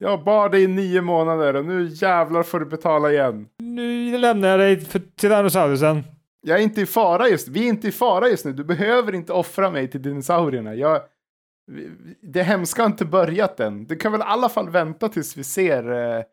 Jag 0.04 0.24
bar 0.24 0.48
dig 0.48 0.62
i 0.62 0.66
nio 0.66 1.00
månader 1.02 1.56
och 1.56 1.64
nu 1.64 1.88
jävlar 1.92 2.42
får 2.42 2.60
du 2.60 2.66
betala 2.66 3.12
igen. 3.12 3.48
Nu 3.58 4.18
lämnar 4.18 4.48
jag 4.48 4.60
dig 4.60 4.80
för 4.80 4.98
Tyrannosaurusen. 5.16 6.02
Jag 6.40 6.58
är 6.58 6.62
inte 6.62 6.80
i 6.80 6.86
fara 6.86 7.28
just 7.28 7.48
Vi 7.48 7.64
är 7.64 7.68
inte 7.68 7.88
i 7.88 7.92
fara 7.92 8.28
just 8.28 8.44
nu. 8.44 8.52
Du 8.52 8.64
behöver 8.64 9.14
inte 9.14 9.32
offra 9.32 9.70
mig 9.70 9.88
till 9.90 10.02
dinosaurierna. 10.02 10.74
Jag, 10.74 11.00
det 12.22 12.42
hemska 12.42 12.82
har 12.82 12.86
inte 12.86 13.04
börjat 13.04 13.60
än. 13.60 13.84
Du 13.86 13.96
kan 13.96 14.12
väl 14.12 14.20
i 14.20 14.24
alla 14.24 14.48
fall 14.48 14.70
vänta 14.70 15.08
tills 15.08 15.36
vi 15.36 15.44
ser 15.44 15.92
eh, 16.18 16.24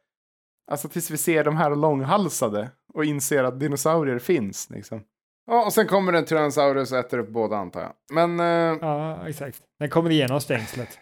Alltså 0.72 0.88
tills 0.90 1.12
vi 1.12 1.18
ser 1.18 1.44
de 1.44 1.58
här 1.58 1.76
långhalsade. 1.76 2.70
och 2.94 3.06
inser 3.06 3.44
att 3.44 3.60
dinosaurier 3.60 4.20
finns. 4.20 4.70
Liksom. 4.70 5.02
Ja, 5.48 5.66
och 5.66 5.74
sen 5.74 5.88
kommer 5.88 6.14
en 6.14 6.26
Tyrannosaurus 6.26 6.92
och 6.92 6.98
äter 6.98 7.18
upp 7.20 7.30
båda 7.30 7.56
antar 7.58 7.82
jag. 7.82 7.92
Men, 8.14 8.40
eh, 8.40 8.78
Ja, 8.82 9.28
exakt. 9.28 9.58
Den 9.80 9.90
kommer 9.90 10.10
igenom 10.10 10.42
stängslet. 10.42 11.00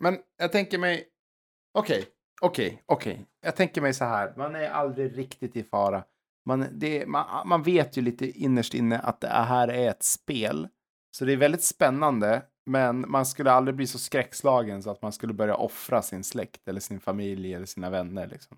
men 0.00 0.18
jag 0.38 0.52
tänker 0.52 0.78
mig, 0.78 1.04
okej, 1.74 2.04
okej, 2.40 2.82
okej. 2.86 3.26
Jag 3.44 3.56
tänker 3.56 3.80
mig 3.80 3.94
så 3.94 4.04
här, 4.04 4.32
man 4.36 4.54
är 4.54 4.70
aldrig 4.70 5.18
riktigt 5.18 5.56
i 5.56 5.62
fara. 5.62 6.04
Man, 6.46 6.66
det, 6.72 7.06
man, 7.06 7.48
man 7.48 7.62
vet 7.62 7.96
ju 7.96 8.02
lite 8.02 8.30
innerst 8.30 8.74
inne 8.74 8.98
att 8.98 9.20
det 9.20 9.28
här 9.28 9.68
är 9.68 9.90
ett 9.90 10.02
spel. 10.02 10.68
Så 11.16 11.24
det 11.24 11.32
är 11.32 11.36
väldigt 11.36 11.64
spännande, 11.64 12.42
men 12.66 13.10
man 13.10 13.26
skulle 13.26 13.50
aldrig 13.50 13.76
bli 13.76 13.86
så 13.86 13.98
skräckslagen 13.98 14.82
så 14.82 14.90
att 14.90 15.02
man 15.02 15.12
skulle 15.12 15.32
börja 15.32 15.54
offra 15.54 16.02
sin 16.02 16.24
släkt 16.24 16.68
eller 16.68 16.80
sin 16.80 17.00
familj 17.00 17.54
eller 17.54 17.66
sina 17.66 17.90
vänner. 17.90 18.26
Liksom. 18.26 18.56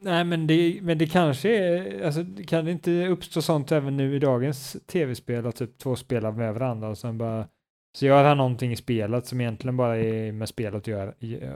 Nej, 0.00 0.24
men 0.24 0.46
det, 0.46 0.78
men 0.82 0.98
det 0.98 1.06
kanske 1.06 1.50
är, 1.50 2.04
alltså 2.04 2.24
kan 2.46 2.64
det 2.64 2.70
inte 2.70 3.06
uppstå 3.06 3.42
sånt 3.42 3.72
även 3.72 3.96
nu 3.96 4.16
i 4.16 4.18
dagens 4.18 4.76
tv-spel, 4.86 5.46
att 5.46 5.56
typ 5.56 5.78
två 5.78 5.96
spelar 5.96 6.32
med 6.32 6.54
varandra 6.54 6.88
och 6.88 6.98
sen 6.98 7.18
bara, 7.18 7.48
så 7.92 8.06
gör 8.06 8.24
han 8.24 8.36
någonting 8.36 8.72
i 8.72 8.76
spelet 8.76 9.26
som 9.26 9.40
egentligen 9.40 9.76
bara 9.76 9.96
är 9.96 10.32
med 10.32 10.48
spelet 10.48 10.74
att 10.74 10.86
göra, 10.86 11.12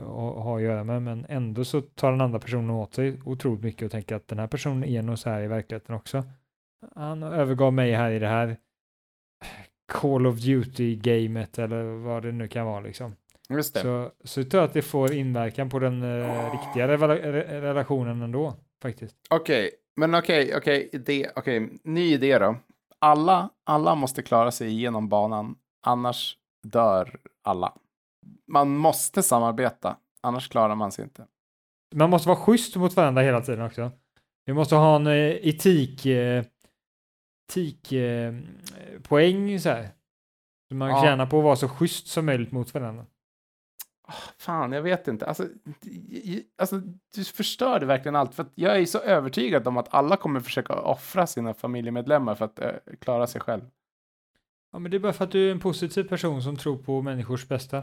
och 0.07 0.43
har 0.43 0.57
att 0.57 0.63
göra 0.63 0.85
med, 0.85 1.03
men 1.03 1.27
ändå 1.29 1.65
så 1.65 1.81
tar 1.81 2.11
den 2.11 2.21
andra 2.21 2.39
personen 2.39 2.71
åt 2.71 2.95
sig 2.95 3.21
otroligt 3.25 3.63
mycket 3.63 3.83
och 3.87 3.91
tänker 3.93 4.17
att 4.17 4.29
den 4.29 4.39
här 4.39 4.47
personen 4.47 4.85
är 4.85 5.03
nog 5.03 5.19
så 5.19 5.31
här 5.31 5.43
i 5.43 5.47
verkligheten 5.47 5.95
också. 5.95 6.25
Han 6.95 7.23
övergav 7.23 7.73
mig 7.73 7.93
här 7.93 8.11
i 8.11 8.19
det 8.19 8.29
här 8.29 8.57
Call 9.93 10.27
of 10.27 10.37
Duty-gamet 10.37 11.59
eller 11.59 11.83
vad 11.83 12.23
det 12.23 12.33
nu 12.33 12.49
kan 12.49 12.67
vara 12.67 12.81
liksom. 12.81 13.17
Just 13.49 13.75
det. 13.75 13.81
Så, 13.81 14.11
så 14.25 14.41
jag 14.41 14.51
tror 14.51 14.65
att 14.65 14.73
det 14.73 14.83
får 14.83 15.13
inverkan 15.13 15.71
på 15.71 15.79
den 15.79 16.03
eh, 16.03 16.53
riktiga 16.53 16.89
re- 16.89 17.61
relationen 17.61 18.23
ändå, 18.23 18.55
faktiskt. 18.83 19.17
Okej, 19.31 19.71
men 19.97 20.15
okej, 20.15 20.57
okej, 20.57 20.89
idé, 20.93 21.31
okej, 21.37 21.69
ny 21.85 22.13
idé 22.13 22.39
då. 22.39 22.57
Alla, 22.99 23.51
alla 23.65 23.95
måste 23.95 24.23
klara 24.23 24.51
sig 24.51 24.69
igenom 24.69 25.09
banan, 25.09 25.57
annars 25.85 26.37
dör 26.63 27.17
alla. 27.43 27.73
Man 28.47 28.77
måste 28.77 29.23
samarbeta, 29.23 29.97
annars 30.21 30.49
klarar 30.49 30.75
man 30.75 30.93
sig 30.93 31.05
inte. 31.05 31.27
Man 31.95 32.11
måste 32.11 32.29
vara 32.29 32.39
schysst 32.39 32.77
mot 32.77 32.97
varandra 32.97 33.23
hela 33.23 33.41
tiden 33.41 33.67
också. 33.67 33.91
Vi 34.45 34.53
måste 34.53 34.75
ha 34.75 34.97
en 34.97 35.07
eh, 35.07 35.13
etik, 35.49 36.07
eh, 36.07 36.45
etik 37.49 37.93
eh, 37.93 38.35
poäng 39.03 39.61
så 39.61 39.69
här. 39.69 39.89
Så 40.69 40.75
man 40.75 40.91
Ja. 40.91 41.03
tjänar 41.03 41.27
på 41.27 41.39
att 41.39 41.45
vara 41.45 41.57
så 41.57 41.69
schysst 41.69 42.07
som 42.07 42.27
möjligt 42.27 42.53
mot 42.53 42.75
varandra. 42.75 43.07
Fan, 44.39 44.73
jag 44.73 44.83
vet 44.83 45.09
inte. 45.09 45.27
Alltså, 45.27 45.49
alltså, 46.59 46.81
du 47.15 47.25
förstörde 47.25 47.87
verkligen 47.87 48.17
allt. 48.17 48.35
För 48.35 48.47
jag 48.55 48.79
är 48.81 48.87
så 48.87 48.99
övertygad 48.99 49.69
om 49.69 49.77
att 49.77 49.95
alla 49.95 50.17
kommer 50.17 50.41
försöka 50.41 50.75
offra 50.75 51.27
sina 51.27 51.55
familjemedlemmar 51.55 52.35
för 52.35 52.45
att 52.45 52.59
eh, 52.59 52.73
klara 53.01 53.27
sig 53.27 53.41
själv. 53.41 53.63
Ja, 54.75 54.79
men 54.79 54.91
det 54.91 54.97
är 54.97 54.99
bara 54.99 55.13
för 55.13 55.25
att 55.25 55.31
du 55.31 55.49
är 55.49 55.53
en 55.53 55.61
positiv 55.61 56.05
person 56.05 56.43
som 56.43 56.57
tror 56.57 56.77
på 56.77 57.03
människors 57.03 57.49
bästa. 57.49 57.83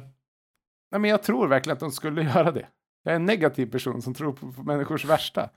Nej, 0.92 1.02
men 1.02 1.10
jag 1.10 1.24
tror 1.24 1.48
verkligen 1.48 1.74
att 1.74 1.80
de 1.80 1.92
skulle 1.92 2.24
göra 2.36 2.52
det. 2.52 2.68
Jag 3.04 3.12
är 3.12 3.16
en 3.16 3.26
negativ 3.26 3.72
person 3.72 4.02
som 4.02 4.14
tror 4.14 4.34
på, 4.34 4.52
på 4.52 4.64
människors 4.64 5.06
värsta. 5.06 5.50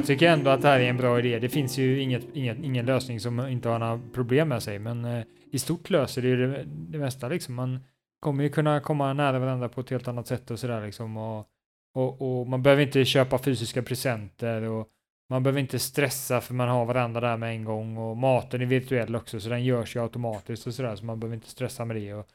Jag 0.00 0.06
tycker 0.06 0.28
ändå 0.28 0.50
att 0.50 0.62
det 0.62 0.68
här 0.68 0.80
är 0.80 0.90
en 0.90 0.96
bra 0.96 1.18
idé. 1.18 1.38
Det 1.38 1.48
finns 1.48 1.78
ju 1.78 2.00
inget, 2.00 2.24
inget, 2.32 2.58
ingen 2.58 2.86
lösning 2.86 3.20
som 3.20 3.48
inte 3.48 3.68
har 3.68 3.78
några 3.78 4.00
problem 4.14 4.48
med 4.48 4.62
sig, 4.62 4.78
men 4.78 5.04
eh, 5.04 5.24
i 5.52 5.58
stort 5.58 5.90
löser 5.90 6.22
det 6.22 6.28
ju 6.28 6.36
det, 6.36 6.64
det 6.66 6.98
mesta 6.98 7.28
liksom. 7.28 7.54
Man 7.54 7.84
kommer 8.20 8.44
ju 8.44 8.50
kunna 8.50 8.80
komma 8.80 9.12
nära 9.12 9.38
varandra 9.38 9.68
på 9.68 9.80
ett 9.80 9.90
helt 9.90 10.08
annat 10.08 10.26
sätt 10.26 10.50
och 10.50 10.58
sådär 10.58 10.86
liksom. 10.86 11.16
Och, 11.16 11.46
och, 11.94 12.40
och 12.40 12.46
man 12.46 12.62
behöver 12.62 12.82
inte 12.82 13.04
köpa 13.04 13.38
fysiska 13.38 13.82
presenter 13.82 14.62
och 14.62 14.88
man 15.30 15.42
behöver 15.42 15.60
inte 15.60 15.78
stressa 15.78 16.40
för 16.40 16.54
man 16.54 16.68
har 16.68 16.84
varandra 16.84 17.20
där 17.20 17.36
med 17.36 17.50
en 17.50 17.64
gång 17.64 17.96
och 17.96 18.16
maten 18.16 18.62
är 18.62 18.66
virtuell 18.66 19.16
också 19.16 19.40
så 19.40 19.48
den 19.48 19.64
görs 19.64 19.96
ju 19.96 20.02
automatiskt 20.02 20.66
och 20.66 20.74
sådär 20.74 20.96
så 20.96 21.04
man 21.04 21.20
behöver 21.20 21.34
inte 21.34 21.50
stressa 21.50 21.84
med 21.84 21.96
det 21.96 22.14
och, 22.14 22.26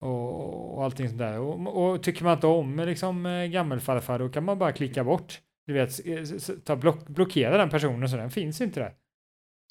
och, 0.00 0.74
och 0.74 0.84
allting 0.84 1.08
sånt 1.08 1.18
där. 1.18 1.38
Och, 1.38 1.90
och 1.90 2.02
tycker 2.02 2.24
man 2.24 2.34
inte 2.34 2.46
om 2.46 2.76
liksom 2.76 3.26
eh, 3.26 3.46
gammelfarfar 3.46 4.18
då 4.18 4.28
kan 4.28 4.44
man 4.44 4.58
bara 4.58 4.72
klicka 4.72 5.04
bort 5.04 5.40
du 5.68 5.74
vet, 5.74 6.06
s- 6.06 6.50
ta 6.64 6.76
block, 6.76 7.06
blockera 7.08 7.56
den 7.56 7.70
personen 7.70 8.08
så 8.08 8.16
den 8.16 8.30
finns 8.30 8.60
inte 8.60 8.80
där. 8.80 8.94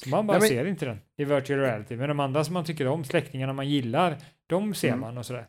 Så 0.03 0.09
man 0.09 0.27
bara 0.27 0.37
Nej, 0.39 0.41
men- 0.41 0.57
ser 0.57 0.65
inte 0.65 0.85
den 0.85 0.99
i 1.17 1.23
virtual 1.25 1.59
reality. 1.59 1.95
Men 1.95 2.09
de 2.09 2.19
andra 2.19 2.43
som 2.43 2.53
man 2.53 2.65
tycker 2.65 2.87
om, 2.87 3.03
släktingarna 3.03 3.53
man 3.53 3.69
gillar, 3.69 4.17
de 4.47 4.73
ser 4.73 4.87
Mm. 4.87 4.99
man 4.99 5.17
och 5.17 5.25
sådär. 5.25 5.47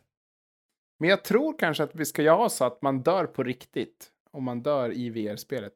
Men 0.99 1.09
jag 1.09 1.23
tror 1.23 1.59
kanske 1.59 1.83
att 1.83 1.95
vi 1.95 2.05
ska 2.05 2.21
göra 2.21 2.49
så 2.49 2.65
att 2.65 2.81
man 2.81 3.01
dör 3.01 3.25
på 3.25 3.43
riktigt 3.43 4.11
om 4.31 4.43
man 4.43 4.61
dör 4.63 4.91
i 4.93 5.09
VR-spelet. 5.09 5.73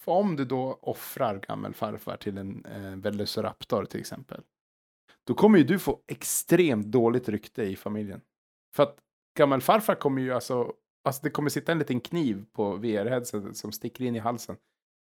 För 0.00 0.12
om 0.12 0.36
du 0.36 0.44
då 0.44 0.78
offrar 0.82 1.38
gammelfarfar 1.38 2.16
till 2.16 2.38
en 2.38 2.64
eh, 2.64 2.96
Velociraptor 2.96 3.84
till 3.84 4.00
exempel, 4.00 4.40
då 5.26 5.34
kommer 5.34 5.58
ju 5.58 5.64
du 5.64 5.78
få 5.78 6.00
extremt 6.06 6.86
dåligt 6.86 7.28
rykte 7.28 7.62
i 7.62 7.76
familjen. 7.76 8.20
För 8.74 8.82
att 8.82 8.96
gammelfarfar 9.38 9.94
kommer 9.94 10.22
ju 10.22 10.32
alltså, 10.32 10.72
alltså 11.06 11.22
det 11.22 11.30
kommer 11.30 11.50
sitta 11.50 11.72
en 11.72 11.78
liten 11.78 12.00
kniv 12.00 12.44
på 12.52 12.76
VR-headsetet 12.76 13.56
som 13.56 13.72
sticker 13.72 14.04
in 14.04 14.16
i 14.16 14.18
halsen. 14.18 14.56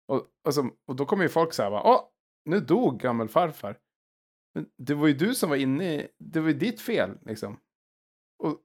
Och, 0.07 0.27
och, 0.47 0.53
som, 0.53 0.73
och 0.87 0.95
då 0.95 1.05
kommer 1.05 1.23
ju 1.23 1.29
folk 1.29 1.53
säga, 1.53 1.69
åh, 1.69 2.01
nu 2.45 2.59
dog 2.59 2.99
gammelfarfar. 2.99 3.77
Men 4.55 4.65
det 4.77 4.93
var 4.93 5.07
ju 5.07 5.13
du 5.13 5.35
som 5.35 5.49
var 5.49 5.57
inne 5.57 5.93
i, 5.93 6.07
det 6.19 6.39
var 6.39 6.47
ju 6.47 6.53
ditt 6.53 6.81
fel 6.81 7.17
liksom. 7.21 7.59
Och, 8.43 8.57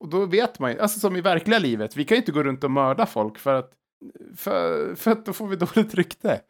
och 0.00 0.08
då 0.08 0.26
vet 0.26 0.58
man 0.58 0.72
ju, 0.72 0.78
alltså 0.78 1.00
som 1.00 1.16
i 1.16 1.20
verkliga 1.20 1.58
livet, 1.58 1.96
vi 1.96 2.04
kan 2.04 2.14
ju 2.14 2.20
inte 2.20 2.32
gå 2.32 2.42
runt 2.42 2.64
och 2.64 2.70
mörda 2.70 3.06
folk 3.06 3.38
för 3.38 3.54
att, 3.54 3.72
för, 4.36 4.94
för 4.94 5.10
att 5.10 5.26
då 5.26 5.32
får 5.32 5.46
vi 5.46 5.56
dåligt 5.56 5.94
rykte. 5.94 6.40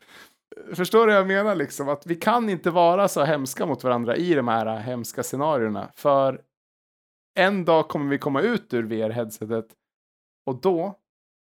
Förstår 0.75 1.07
du 1.07 1.13
vad 1.13 1.21
jag 1.21 1.27
menar 1.27 1.55
liksom? 1.55 1.89
Att 1.89 2.07
vi 2.07 2.15
kan 2.15 2.49
inte 2.49 2.71
vara 2.71 3.09
så 3.09 3.25
hemska 3.25 3.67
mot 3.67 3.85
varandra 3.85 4.17
i 4.17 4.35
de 4.35 4.49
här 4.49 4.77
hemska 4.77 5.23
scenarierna. 5.23 5.91
För 5.95 6.43
en 7.35 7.65
dag 7.65 7.89
kommer 7.89 8.11
vi 8.11 8.19
komma 8.19 8.41
ut 8.41 8.75
ur 8.75 8.83
VR-headsetet 8.83 9.75
och 10.47 10.61
då, 10.61 10.99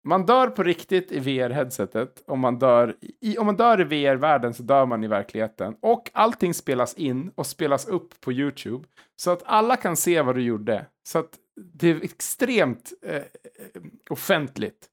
man 0.04 0.26
dör 0.26 0.48
på 0.48 0.64
riktigt 0.64 1.12
i 1.12 1.20
VR-headsetet. 1.20 2.24
Om 2.28 2.40
man 2.40 2.60
dör 2.60 2.98
i, 3.22 3.38
om 3.38 3.46
man 3.46 3.56
dör 3.56 3.82
i 3.82 3.84
VR-världen 3.84 4.54
så 4.54 4.64
dör 4.64 4.86
man 4.86 5.04
i 5.04 5.08
verkligheten. 5.08 5.76
Och 5.82 6.10
allting 6.14 6.54
spelas 6.54 6.94
in 6.94 7.32
och 7.36 7.48
spelas 7.48 7.88
upp 7.88 8.22
på 8.22 8.34
YouTube. 8.34 8.88
Så 9.16 9.32
att 9.32 9.44
alla 9.46 9.78
kan 9.78 9.98
se 9.98 10.22
vad 10.22 10.36
du 10.36 10.42
gjorde. 10.42 10.86
Så 11.04 11.20
att 11.20 11.40
det 11.74 11.90
är 11.90 12.04
extremt 12.04 12.94
eh, 13.02 13.16
eh 13.16 13.24
offentligt. 14.10 14.88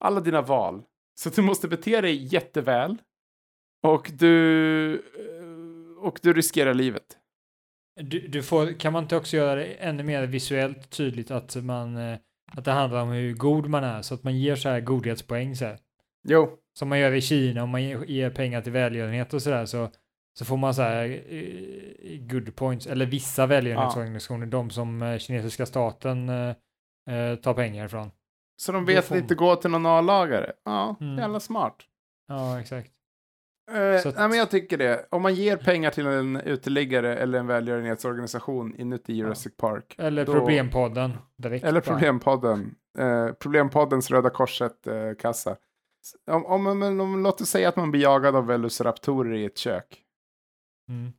Alla 0.00 0.20
dina 0.20 0.42
val. 0.42 0.82
Så 1.20 1.30
du 1.30 1.42
måste 1.42 1.68
bete 1.68 2.00
dig 2.00 2.34
jätteväl. 2.34 2.96
Och 3.82 4.10
du, 4.18 4.94
eh, 4.94 6.04
och 6.04 6.18
du 6.22 6.32
riskerar 6.32 6.74
livet. 6.74 7.18
Du, 8.00 8.28
du 8.28 8.42
får, 8.42 8.80
kan 8.80 8.92
man 8.92 9.02
inte 9.02 9.16
också 9.16 9.36
göra 9.36 9.54
det 9.54 9.64
ännu 9.64 10.02
mer 10.02 10.26
visuellt 10.26 10.90
tydligt 10.90 11.30
att 11.30 11.64
man 11.64 11.96
eh, 11.96 12.18
att 12.56 12.64
det 12.64 12.72
handlar 12.72 13.02
om 13.02 13.08
hur 13.08 13.34
god 13.34 13.66
man 13.68 13.84
är 13.84 14.02
så 14.02 14.14
att 14.14 14.24
man 14.24 14.36
ger 14.38 14.56
så 14.56 14.68
här 14.68 14.80
godhetspoäng 14.80 15.56
så 15.56 15.64
här. 15.64 15.78
Jo, 16.28 16.50
Som 16.78 16.88
man 16.88 16.98
gör 16.98 17.12
i 17.12 17.20
Kina 17.20 17.62
om 17.62 17.70
man 17.70 17.82
ger, 17.84 18.30
pengar 18.30 18.60
till 18.62 18.72
välgörenhet 18.72 19.34
och 19.34 19.42
sådär 19.42 19.66
så, 19.66 19.88
så 20.38 20.44
får 20.44 20.56
man 20.56 20.74
så 20.74 20.82
här 20.82 21.04
eh, 21.28 22.18
good 22.20 22.56
points 22.56 22.86
eller 22.86 23.06
vissa 23.06 23.46
välgörenhetsorganisationer, 23.46 24.46
de 24.46 24.70
som 24.70 25.02
eh, 25.02 25.18
kinesiska 25.18 25.66
staten 25.66 26.28
eh, 26.28 26.48
eh, 27.10 27.34
tar 27.36 27.54
pengar 27.54 27.84
ifrån. 27.86 28.10
så 28.56 28.72
de 28.72 28.84
vet 28.84 28.98
att 28.98 29.10
man- 29.10 29.18
inte 29.18 29.34
gå 29.34 29.56
till 29.56 29.70
någon 29.70 29.86
A-lagare. 29.86 30.52
Ja, 30.64 30.96
Mm. 31.00 31.18
jävla 31.18 31.40
smart. 31.40 31.76
Ja, 32.28 32.60
exakt. 32.60 32.90
Eh, 33.68 33.98
Så 34.00 34.08
att- 34.08 34.16
Nej, 34.16 34.28
men 34.28 34.38
jag 34.38 34.50
tycker 34.50 34.78
det. 34.78 35.06
Om 35.10 35.22
man 35.22 35.34
ger 35.34 35.56
pengar 35.56 35.90
till 35.90 36.06
en 36.06 36.36
uteliggare 36.36 37.16
eller 37.16 37.38
en 37.38 37.46
välgörenhetsorganisation 37.46 38.74
inuti 38.76 39.12
Jurassic 39.12 39.56
Park. 39.56 39.94
Eller 39.98 40.26
då- 40.26 40.32
Problempodden 40.32 41.12
direkt. 41.36 41.64
Eller. 41.64 41.80
Problempodden. 41.80 42.74
Eh, 42.98 43.32
Problempoddens 43.32 44.10
Röda 44.10 44.30
Korset-kassa. 44.30 45.56
om, 46.30 46.46
om, 46.46 46.66
om, 46.66 47.00
om, 47.00 47.22
låt 47.22 47.40
oss 47.40 47.48
säga 47.48 47.68
att 47.68 47.76
man 47.76 47.90
blir 47.90 48.02
jagad 48.02 48.36
av 48.36 48.46
velociraptorer 48.46 49.34
i 49.34 49.44
ett 49.44 49.58
kök. 49.58 50.02
Mm. 50.88 51.12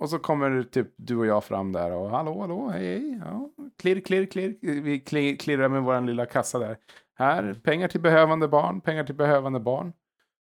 Och 0.00 0.10
så 0.10 0.18
kommer 0.18 0.62
typ 0.62 0.88
du 0.96 1.16
och 1.16 1.26
jag 1.26 1.44
fram 1.44 1.72
där 1.72 1.92
och 1.92 2.10
hallå, 2.10 2.40
hallå, 2.40 2.68
hej, 2.68 2.86
hej, 2.86 3.20
ja, 3.24 3.50
klirr, 3.78 4.00
klirr, 4.00 4.26
klirr. 4.26 4.56
Vi 4.60 4.98
kli- 4.98 5.36
klirrar 5.36 5.68
med 5.68 5.82
vår 5.82 6.00
lilla 6.00 6.26
kassa 6.26 6.58
där. 6.58 6.76
Här, 7.18 7.60
pengar 7.64 7.88
till 7.88 8.00
behövande 8.00 8.48
barn, 8.48 8.80
pengar 8.80 9.04
till 9.04 9.14
behövande 9.14 9.60
barn. 9.60 9.92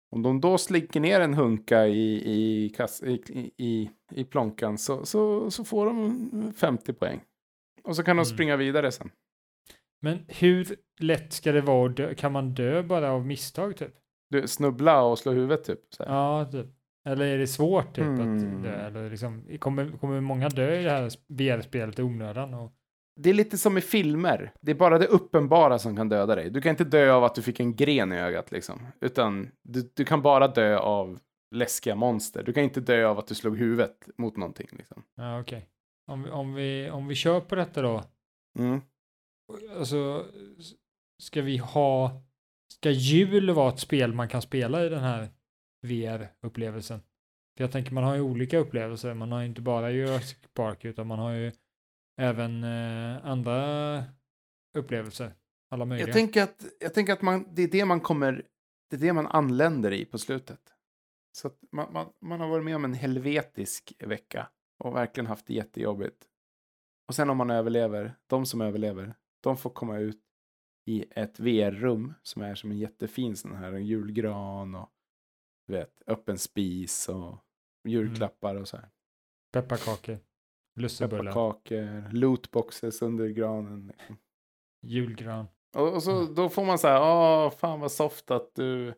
Om 0.09 0.23
de 0.23 0.41
då 0.41 0.57
slinker 0.57 0.99
ner 0.99 1.19
en 1.19 1.33
hunka 1.33 1.87
i, 1.87 2.13
i, 2.25 2.69
kass, 2.69 3.03
i, 3.03 3.21
i, 3.57 3.89
i, 4.11 4.23
plånkan 4.23 4.77
så, 4.77 5.05
så, 5.05 5.51
så 5.51 5.63
får 5.63 5.85
de 5.85 6.53
50 6.57 6.93
poäng. 6.93 7.21
Och 7.83 7.95
så 7.95 8.03
kan 8.03 8.15
de 8.15 8.21
Mm. 8.21 8.25
springa 8.25 8.55
vidare 8.57 8.91
sen. 8.91 9.09
Men 10.01 10.19
hur 10.27 10.75
lätt 10.99 11.33
ska 11.33 11.51
det 11.51 11.61
vara 11.61 11.89
att 11.89 11.97
dö? 11.97 12.13
Kan 12.15 12.31
man 12.31 12.53
dö 12.53 12.83
bara 12.83 13.11
av 13.11 13.25
misstag 13.25 13.77
typ? 13.77 13.93
Du, 14.29 14.47
snubbla 14.47 15.01
och 15.03 15.19
slå 15.19 15.31
huvudet 15.31 15.63
typ. 15.63 15.79
Ja, 15.99 16.49
typ. 16.51 16.65
Eller 17.05 17.25
är 17.25 17.37
det 17.37 17.47
svårt 17.47 17.95
typ 17.95 18.05
Mm. 18.05 18.35
att 18.57 18.63
dö? 18.63 18.87
Eller 18.87 19.09
liksom, 19.09 19.43
kommer, 19.59 19.91
kommer 19.97 20.21
många 20.21 20.49
dö 20.49 20.79
i 20.79 20.83
det 20.83 20.89
här 20.91 21.11
VR-spelet 21.27 21.99
i 21.99 22.01
onödan? 22.01 22.53
Och, 22.53 22.73
Det 23.19 23.29
är 23.29 23.33
lite 23.33 23.57
som 23.57 23.77
i 23.77 23.81
filmer. 23.81 24.51
Det 24.61 24.71
är 24.71 24.75
bara 24.75 24.97
det 24.97 25.07
uppenbara 25.07 25.79
som 25.79 25.95
kan 25.95 26.09
döda 26.09 26.35
dig. 26.35 26.49
Du 26.49 26.61
kan 26.61 26.69
inte 26.69 26.83
dö 26.83 27.11
av 27.11 27.23
att 27.23 27.35
du 27.35 27.41
fick 27.41 27.59
en 27.59 27.75
gren 27.75 28.13
i 28.13 28.17
ögat 28.19 28.51
liksom. 28.51 28.87
Utan 29.01 29.51
du, 29.63 29.91
du 29.95 30.05
kan 30.05 30.21
bara 30.21 30.47
dö 30.47 30.77
av 30.77 31.19
läskiga 31.55 31.95
monster. 31.95 32.43
Du 32.43 32.53
kan 32.53 32.63
inte 32.63 32.81
dö 32.81 33.05
av 33.07 33.19
att 33.19 33.27
du 33.27 33.35
slog 33.35 33.57
huvudet 33.57 34.09
mot 34.17 34.37
någonting 34.37 34.67
liksom. 34.71 35.03
ja, 35.15 35.39
okej. 35.39 35.69
Om, 36.11 36.23
vi- 36.23 36.29
om, 36.29 36.53
vi, 36.53 36.89
om 36.89 37.07
vi 37.07 37.15
kör 37.15 37.39
på 37.41 37.55
detta 37.55 37.81
då. 37.81 38.03
Mm. 38.59 38.81
Alltså, 39.77 40.25
ska 41.23 41.41
vi 41.41 41.57
ha... 41.57 42.21
Ska 42.73 42.91
jul 42.91 43.51
vara 43.51 43.69
ett 43.73 43.79
spel 43.79 44.13
man 44.13 44.27
kan 44.27 44.41
spela 44.41 44.85
i 44.85 44.89
den 44.89 44.99
här 45.03 45.27
VR-upplevelsen? 45.87 46.99
För 47.57 47.63
jag 47.63 47.71
tänker 47.71 47.93
man 47.93 48.03
har 48.03 48.15
ju 48.15 48.21
olika 48.21 48.57
upplevelser. 48.57 49.13
Man 49.13 49.31
har 49.31 49.39
ju 49.39 49.45
inte 49.45 49.61
bara 49.61 49.91
Jurassic 49.91 50.37
Park 50.53 50.85
utan 50.85 51.07
man 51.07 51.19
har 51.19 51.31
ju 51.31 51.51
även 52.17 52.63
eh, 52.63 53.25
andra 53.25 54.03
upplevelser. 54.73 55.33
Alla 55.69 55.85
möjliga. 55.85 56.07
Jag 56.07 56.15
tänker 56.15 56.43
att, 56.43 56.65
jag 56.79 56.93
tänker 56.93 57.13
att 57.13 57.21
man, 57.21 57.55
det 57.55 57.61
är 57.61 57.67
det 57.67 57.85
man 57.85 57.99
kommer, 57.99 58.45
det 58.89 58.95
är 58.95 58.99
det 58.99 59.13
man 59.13 59.27
anländer 59.27 59.91
i 59.91 60.05
på 60.05 60.17
slutet. 60.17 60.61
Så 61.31 61.47
att 61.47 61.59
man, 61.71 61.93
man, 61.93 62.13
man 62.21 62.39
har 62.39 62.47
varit 62.47 62.65
med 62.65 62.75
om 62.75 62.85
en 62.85 62.93
helvetisk 62.93 63.93
vecka 63.99 64.49
och 64.77 64.95
verkligen 64.95 65.27
haft 65.27 65.47
det 65.47 65.53
jättejobbigt. 65.53 66.27
Och 67.07 67.15
sen 67.15 67.29
om 67.29 67.37
man 67.37 67.49
överlever, 67.49 68.17
de 68.27 68.45
som 68.45 68.61
överlever, 68.61 69.15
de 69.41 69.57
får 69.57 69.69
komma 69.69 69.97
ut 69.97 70.21
i 70.85 71.05
ett 71.11 71.39
VR-rum 71.39 72.13
som 72.23 72.41
är 72.41 72.55
som 72.55 72.71
en 72.71 72.77
jättefin 72.77 73.35
sån 73.35 73.55
här 73.55 73.73
en 73.73 73.85
julgran 73.85 74.75
och 74.75 74.89
du 75.67 75.73
vet, 75.73 76.01
öppen 76.07 76.37
spis 76.37 77.09
och 77.09 77.37
julklappar 77.83 78.55
och 78.55 78.67
så 78.67 78.77
här. 78.77 78.89
Pepparkakor. 79.51 80.19
Lussebullar. 80.77 81.23
Pepparkakor, 81.23 82.13
lootboxes 82.13 83.01
under 83.01 83.27
granen. 83.27 83.87
Liksom. 83.97 84.17
Julgran. 84.81 85.47
Och, 85.75 85.93
och 85.93 86.03
så 86.03 86.11
Mm. 86.11 86.35
då 86.35 86.49
får 86.49 86.65
man 86.65 86.79
säga, 86.79 87.01
åh 87.03 87.49
fan 87.49 87.79
vad 87.79 87.91
soft 87.91 88.31
att 88.31 88.55
du 88.55 88.93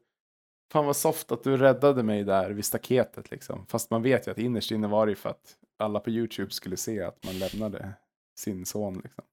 Fan 0.71 0.85
vad 0.85 0.95
soft 0.95 1.31
att 1.31 1.43
du 1.43 1.57
räddade 1.57 2.03
mig 2.03 2.23
där 2.23 2.49
vid 2.49 2.65
staketet 2.65 3.31
liksom. 3.31 3.65
Fast 3.65 3.91
man 3.91 4.01
vet 4.01 4.27
ju 4.27 4.31
att 4.31 4.37
innerst 4.37 4.71
inne 4.71 4.87
var 4.87 5.07
det 5.07 5.15
för 5.15 5.29
att 5.29 5.57
alla 5.79 5.99
på 5.99 6.09
YouTube 6.09 6.51
skulle 6.51 6.77
se 6.77 7.01
att 7.01 7.25
man 7.25 7.39
lämnade 7.39 7.93
sin 8.39 8.65
son 8.65 9.01
liksom. 9.03 9.23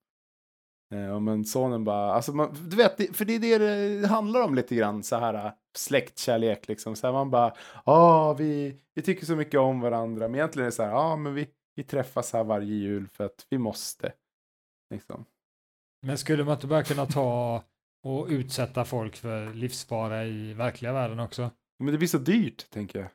Eh, 0.95 1.21
men 1.21 1.45
sonen 1.45 1.85
bara, 1.85 2.13
alltså 2.13 2.33
man, 2.33 2.57
du 2.69 2.77
vet, 2.77 3.17
för 3.17 3.25
det 3.25 3.33
är 3.35 3.59
det 3.59 4.01
det 4.01 4.07
handlar 4.07 4.43
om 4.43 4.55
lite 4.55 4.75
grann 4.75 5.03
så 5.03 5.17
här 5.17 5.35
äh, 5.35 5.53
släktkärlek 5.77 6.69
liksom. 6.69 6.97
Så 6.97 7.07
här, 7.07 7.15
man 7.15 7.31
bara, 7.31 7.55
ja 7.85 8.33
vi, 8.33 8.81
vi 8.95 9.03
tycker 9.03 9.27
så 9.27 9.37
mycket 9.37 9.61
om 9.61 9.81
varandra. 9.81 10.29
Men 10.29 10.35
egentligen 10.35 10.65
är 10.65 10.71
det 10.71 10.77
så 10.77 10.83
här, 10.83 10.91
ja 10.91 11.17
men 11.17 11.35
vi, 11.35 11.49
vi 11.77 11.85
träffas 11.85 12.33
här 12.33 12.45
varje 12.45 12.75
jul 12.75 13.09
för 13.09 13.25
att 13.25 13.47
vi 13.51 13.59
måste. 13.59 14.13
Liksom. 14.91 15.25
Men 16.03 16.19
skulle 16.19 16.45
man 16.45 16.55
inte 16.55 16.67
bara 16.67 16.83
kunna 16.85 17.07
ta 17.07 17.63
och 18.03 18.27
utsätta 18.29 18.85
folk 18.85 19.17
för 19.17 19.55
livsfara 19.55 20.25
i 20.25 20.55
verkliga 20.55 20.93
världen 20.93 21.21
också? 21.21 21.51
Men 21.79 21.93
det 21.93 21.99
blir 21.99 22.09
så 22.09 22.19
dyrt, 22.19 22.71
tänker 22.71 22.99
jag. 22.99 23.09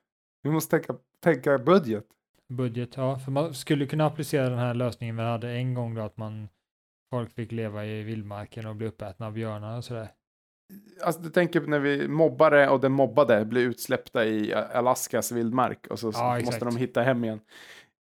Vi 0.44 0.50
måste 0.50 0.80
tänka, 0.80 0.96
tänka 1.20 1.58
budget. 1.58 2.06
Budget, 2.50 2.98
ja. 2.98 3.20
För 3.20 3.32
man 3.32 3.54
skulle 3.54 3.86
kunna 3.86 4.06
applicera 4.06 4.50
den 4.50 4.60
här 4.60 4.74
lösningen 4.74 5.16
vi 5.18 5.24
hade 5.24 5.52
en 5.52 5.74
gång 5.74 5.96
då 5.96 6.02
att 6.02 6.18
man 6.18 6.50
folk 7.10 7.34
fick 7.34 7.52
leva 7.52 7.86
i 7.86 8.04
vildmarken 8.04 8.66
och 8.66 8.76
bli 8.76 8.88
uppätna 8.88 9.26
av 9.28 9.34
björnar 9.34 9.78
och 9.78 9.86
sådär. 9.86 10.12
Alltså, 11.04 11.22
du 11.22 11.30
tänker 11.30 11.62
när 11.62 11.80
vi 11.80 12.08
mobbare 12.08 12.70
och 12.70 12.80
den 12.80 12.92
mobbade 12.92 13.46
blir 13.46 13.62
utsläppta 13.62 14.26
i 14.26 14.54
Alaskas 14.54 15.32
vildmark 15.32 15.88
och 15.88 16.00
så, 16.00 16.12
så 16.12 16.20
Ja, 16.20 16.30
måste 16.34 16.44
exakt. 16.56 16.66
de 16.66 16.78
hitta 16.78 17.02
hem 17.02 17.24
igen. 17.24 17.40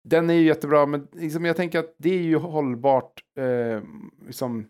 Den 0.09 0.31
är 0.31 0.35
ju 0.35 0.47
jättebra, 0.47 0.87
men 0.87 1.09
liksom, 1.13 1.45
jag 1.45 1.57
tänker 1.57 1.79
att 1.79 1.95
det 1.99 2.11
är 2.11 2.23
ju 2.23 2.37
hållbart, 2.37 3.23
eh, 3.39 3.83
liksom, 4.27 4.69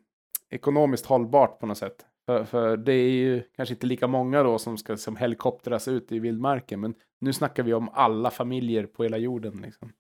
ekonomiskt 0.50 1.06
hållbart 1.06 1.60
på 1.60 1.66
något 1.66 1.78
sätt. 1.78 2.06
För, 2.26 2.44
för 2.44 2.76
det 2.76 2.92
är 2.92 3.10
ju 3.10 3.42
kanske 3.56 3.74
inte 3.74 3.86
lika 3.86 4.06
många 4.06 4.42
då 4.42 4.58
som 4.58 4.78
ska 4.78 4.96
som 4.96 5.16
helikoptras 5.16 5.88
ut 5.88 6.12
i 6.12 6.18
vildmarken, 6.18 6.80
men 6.80 6.94
nu 7.20 7.32
snackar 7.32 7.62
vi 7.62 7.74
om 7.74 7.88
alla 7.92 8.30
familjer 8.30 8.86
på 8.86 9.02
hela 9.02 9.16
jorden. 9.16 9.62
Liksom. 9.62 9.92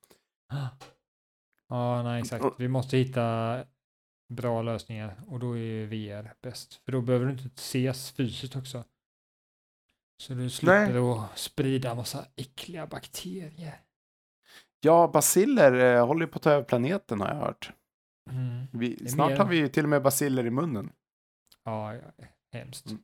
Ja, 1.68 2.02
nej 2.02 2.20
exakt. 2.20 2.44
Vi 2.58 2.68
måste 2.68 2.96
hitta 2.96 3.58
bra 4.28 4.62
lösningar 4.62 5.20
och 5.26 5.40
då 5.40 5.52
är 5.52 5.60
ju 5.60 5.86
VR 5.86 6.34
bäst. 6.42 6.74
För 6.74 6.92
då 6.92 7.00
behöver 7.00 7.26
du 7.26 7.32
inte 7.32 7.44
ses 7.56 8.10
fysiskt 8.10 8.56
också. 8.56 8.84
Så 10.22 10.34
du 10.34 10.50
slipper 10.50 11.14
att 11.14 11.38
sprida 11.38 11.94
massa 11.94 12.26
äckliga 12.36 12.86
bakterier. 12.86 13.85
Ja, 14.80 15.10
basiller 15.12 15.72
eh, 15.96 16.06
håller 16.06 16.26
på 16.26 16.36
att 16.36 16.42
ta 16.42 16.50
över 16.50 16.64
planeten 16.64 17.20
har 17.20 17.28
jag 17.28 17.34
hört. 17.36 17.72
Mm. 18.30 18.66
Vi, 18.72 19.08
snart 19.08 19.30
mer- 19.30 19.36
har 19.36 19.46
vi 19.48 19.56
ju 19.56 19.68
till 19.68 19.82
och 19.84 19.88
med 19.90 20.02
basiller 20.02 20.46
i 20.46 20.50
munnen. 20.50 20.92
Ja, 21.64 21.94
hemskt. 22.52 22.86
Mm. 22.86 23.02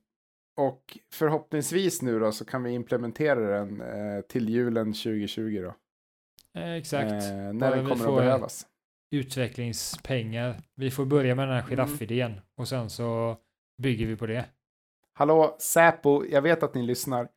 Och 0.57 0.99
förhoppningsvis 1.13 2.03
nu 2.03 2.19
då 2.19 2.33
så 2.33 2.45
kan 2.45 2.63
vi 2.63 2.71
implementera 2.73 3.41
den 3.65 3.81
eh, 3.81 4.21
till 4.21 4.49
julen 4.49 4.87
2020 4.93 5.63
då. 5.63 5.75
Eh, 6.61 6.73
exakt. 6.73 7.13
Eh, 7.13 7.19
när 7.33 7.53
Bara 7.53 7.77
den 7.77 7.89
kommer 7.89 8.09
att 8.09 8.17
behövas. 8.25 8.67
Utvecklingspengar. 9.11 10.63
Vi 10.75 10.91
får 10.91 11.05
börja 11.05 11.35
med 11.35 11.49
den 11.49 11.55
här 11.55 11.63
Mm. 11.63 11.71
giraffidén 11.71 12.41
och 12.57 12.69
sen 12.69 12.91
så 12.91 13.37
bygger 13.83 14.07
vi 14.07 14.17
på 14.17 14.27
det. 14.27 14.45
Hallå, 15.15 15.57
Säpo, 15.61 16.25
jag 16.27 16.43
vet 16.43 16.63
att 16.63 16.75
ni 16.75 16.83
lyssnar. 16.83 17.29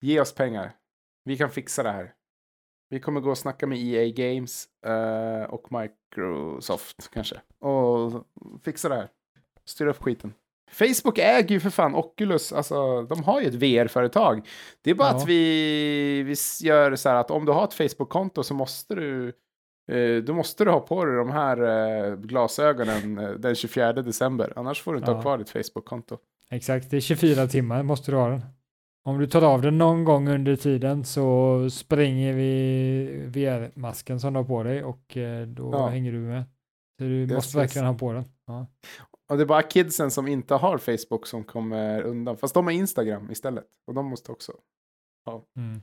Ge 0.00 0.20
oss 0.20 0.34
pengar. 0.34 0.72
Vi 1.24 1.36
kan 1.36 1.50
fixa 1.50 1.82
det 1.82 1.90
här. 1.90 2.12
Vi 2.90 3.00
kommer 3.00 3.20
gå 3.20 3.30
och 3.30 3.38
snacka 3.38 3.66
med 3.66 3.78
EA 3.78 4.08
Games 4.10 4.64
eh, 4.86 5.50
och 5.50 5.66
Microsoft 5.72 7.10
kanske. 7.12 7.40
Och 7.58 8.24
fixa 8.64 8.88
det 8.88 8.94
här. 8.94 9.08
Styra 9.64 9.90
upp 9.90 10.02
skiten. 10.02 10.34
Facebook 10.70 11.18
äger 11.18 11.48
ju 11.48 11.60
för 11.60 11.70
fan 11.70 11.94
Oculus, 11.94 12.52
alltså 12.52 13.02
de 13.02 13.22
har 13.22 13.40
ju 13.40 13.46
ett 13.46 13.54
VR-företag. 13.54 14.48
Det 14.82 14.90
är 14.90 14.94
bara 14.94 15.08
Ja. 15.08 15.16
att 15.16 15.26
vi, 15.28 16.22
vi 16.22 16.34
gör 16.66 16.96
så 16.96 17.08
här 17.08 17.16
att 17.16 17.30
om 17.30 17.44
du 17.44 17.52
har 17.52 17.64
ett 17.64 17.74
Facebook-konto 17.74 18.42
så 18.42 18.54
måste 18.54 18.94
du 18.94 19.28
eh, 19.92 20.22
då 20.22 20.34
måste 20.34 20.64
du 20.64 20.70
ha 20.70 20.80
på 20.80 21.04
dig 21.04 21.16
de 21.16 21.30
här 21.30 21.62
eh, 22.10 22.16
glasögonen 22.16 23.18
eh, 23.18 23.30
den 23.30 23.54
24 23.54 23.92
december. 23.92 24.52
Annars 24.56 24.82
får 24.82 24.92
du 24.92 24.98
inte 24.98 25.10
Ja. 25.10 25.14
ha 25.14 25.22
kvar 25.22 25.38
ditt 25.38 25.50
Facebook-konto. 25.50 26.18
Exakt, 26.50 26.90
det 26.90 26.96
är 26.96 27.00
24 27.00 27.46
timmar 27.46 27.82
måste 27.82 28.10
du 28.10 28.16
ha 28.16 28.28
den. 28.28 28.42
Om 29.06 29.18
du 29.18 29.26
tar 29.26 29.42
av 29.42 29.62
den 29.62 29.78
någon 29.78 30.04
gång 30.04 30.28
under 30.28 30.56
tiden 30.56 31.04
så 31.04 31.70
spränger 31.70 32.32
vi 32.32 33.26
VR-masken 33.26 34.20
som 34.20 34.32
du 34.32 34.38
har 34.38 34.44
på 34.44 34.62
dig 34.62 34.84
och 34.84 35.16
eh, 35.16 35.46
då 35.46 35.70
Ja. 35.72 35.86
hänger 35.88 36.12
du 36.12 36.18
med. 36.18 36.44
Så 36.98 37.04
du 37.04 37.20
Yes, 37.22 37.32
måste 37.32 37.58
verkligen 37.58 37.86
ha 37.86 37.94
på 37.94 38.12
den. 38.12 38.24
Ja. 38.46 38.66
Och 39.28 39.36
det 39.36 39.42
är 39.42 39.46
bara 39.46 39.62
kidsen 39.62 40.10
som 40.10 40.26
inte 40.28 40.54
har 40.54 40.78
Facebook 40.78 41.26
som 41.26 41.44
kommer 41.44 42.02
undan. 42.02 42.36
Fast 42.36 42.54
de 42.54 42.64
har 42.66 42.72
Instagram 42.72 43.30
istället. 43.30 43.66
Och 43.86 43.94
de 43.94 44.06
måste 44.06 44.32
också. 44.32 44.52
Mm. 45.56 45.80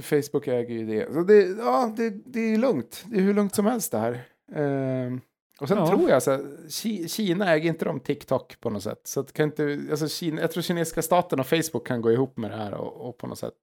För 0.00 0.02
Facebook 0.22 0.46
äger 0.48 0.74
ju 0.74 0.86
det. 0.86 1.12
Så 1.14 1.22
det, 1.22 1.42
ja, 1.42 1.94
det, 1.96 2.10
det 2.10 2.40
är 2.40 2.58
lugnt. 2.58 3.04
Det 3.10 3.16
är 3.16 3.20
hur 3.20 3.34
lugnt 3.34 3.54
som 3.54 3.66
helst 3.66 3.92
det 3.92 3.98
här. 3.98 4.24
Ehm, 4.54 5.20
och 5.60 5.68
sen 5.68 5.78
Ja. 5.78 5.86
tror 5.88 6.10
jag 6.10 6.22
så 6.22 6.30
här, 6.30 6.38
Ki- 6.68 7.08
Kina 7.08 7.52
äger 7.54 7.68
inte 7.68 7.84
de 7.84 8.00
TikTok 8.00 8.60
på 8.60 8.70
något 8.70 8.82
sätt. 8.82 9.00
Så 9.04 9.20
att 9.20 9.32
kan 9.32 9.44
inte, 9.44 9.80
alltså 9.90 10.08
Kina, 10.08 10.40
jag 10.40 10.50
tror 10.50 10.62
kinesiska 10.62 11.02
staten 11.02 11.40
och 11.40 11.46
Facebook 11.46 11.86
kan 11.86 12.00
gå 12.02 12.12
ihop 12.12 12.36
med 12.36 12.50
det 12.50 12.56
här 12.56 12.74
och, 12.74 13.08
och 13.08 13.18
på 13.18 13.26
något 13.26 13.38
sätt. 13.38 13.54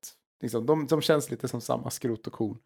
Liksom, 0.41 0.65
de, 0.65 0.88
de 0.88 1.01
känns 1.01 1.32
lite 1.32 1.47
som 1.47 1.62
samma 1.62 1.89
skrot 1.89 2.27
och 2.27 2.34
korn. 2.34 2.58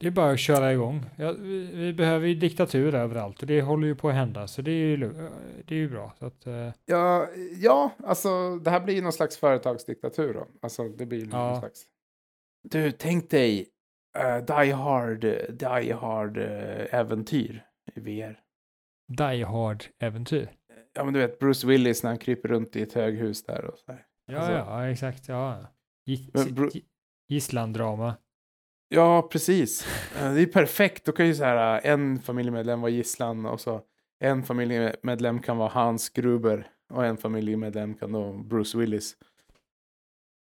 Det 0.00 0.06
är 0.06 0.10
bara 0.10 0.30
att 0.30 0.38
köra 0.40 0.72
igång. 0.72 1.04
Ja, 1.16 1.32
vi, 1.32 1.70
vi 1.74 1.92
behöver 1.92 2.26
ju 2.26 2.34
diktatur 2.34 2.94
överallt 2.94 3.40
och 3.40 3.46
det 3.46 3.62
håller 3.62 3.86
ju 3.86 3.94
på 3.94 4.08
att 4.08 4.14
hända 4.14 4.46
så 4.46 4.62
det 4.62 4.70
är 4.70 4.74
ju, 4.96 4.96
det 5.64 5.74
är 5.74 5.78
ju 5.78 5.88
bra. 5.88 6.14
Att, 6.18 6.46
eh, 6.46 6.68
Ja, 6.86 7.28
ja, 7.56 7.90
alltså 8.04 8.56
det 8.56 8.70
här 8.70 8.80
blir 8.80 8.94
ju 8.94 9.00
någon 9.02 9.12
slags 9.12 9.36
företagsdiktatur 9.36 10.34
då. 10.34 10.46
Alltså 10.62 10.88
det 10.88 11.06
blir 11.06 11.18
ju 11.18 11.28
Ja. 11.32 11.48
någon 11.50 11.60
slags. 11.60 11.82
Du, 12.62 12.90
tänk 12.92 13.30
dig 13.30 13.66
uh, 14.18 14.44
Die 14.44 14.72
Hard, 14.72 15.20
Die 15.52 15.92
Hard 15.92 16.36
eh, 16.38 16.94
äventyr 17.00 17.64
i 17.98 18.22
VR. 18.26 18.40
Die 19.08 19.44
Hard-äventyr. 19.44 20.48
Ja, 20.92 21.04
men 21.04 21.14
du 21.14 21.20
vet 21.20 21.38
Bruce 21.38 21.66
Willis 21.66 22.02
när 22.02 22.10
han 22.10 22.18
kryper 22.18 22.48
runt 22.48 22.76
i 22.76 22.82
ett 22.82 22.92
höghus 22.92 23.42
där 23.44 23.64
och 23.64 23.78
så 23.78 23.92
här. 23.92 24.06
Ja, 24.26 24.36
Alltså- 24.38 24.52
ja, 24.52 24.88
exakt. 24.88 25.28
Ja. 25.28 25.58
Gisslandrama. 27.28 28.14
Ja, 28.88 29.28
precis. 29.32 29.86
Det 30.14 30.42
är 30.42 30.46
perfekt. 30.46 31.04
Då 31.04 31.12
kan 31.12 31.26
ju 31.26 31.34
så 31.34 31.44
här 31.44 31.84
eh, 31.84 31.90
en 31.92 32.18
familjemedlem 32.20 32.80
vara 32.80 32.90
gisslan 32.90 33.46
och 33.46 33.60
så 33.60 33.82
en 34.20 34.42
familjemedlem 34.42 35.38
kan 35.42 35.56
vara 35.56 35.68
Hans 35.68 36.08
Gruber 36.10 36.70
och 36.90 37.06
en 37.06 37.16
familjemedlem 37.16 37.94
kan 37.94 38.12
då 38.12 38.32
Bruce 38.32 38.78
Willis. 38.78 39.16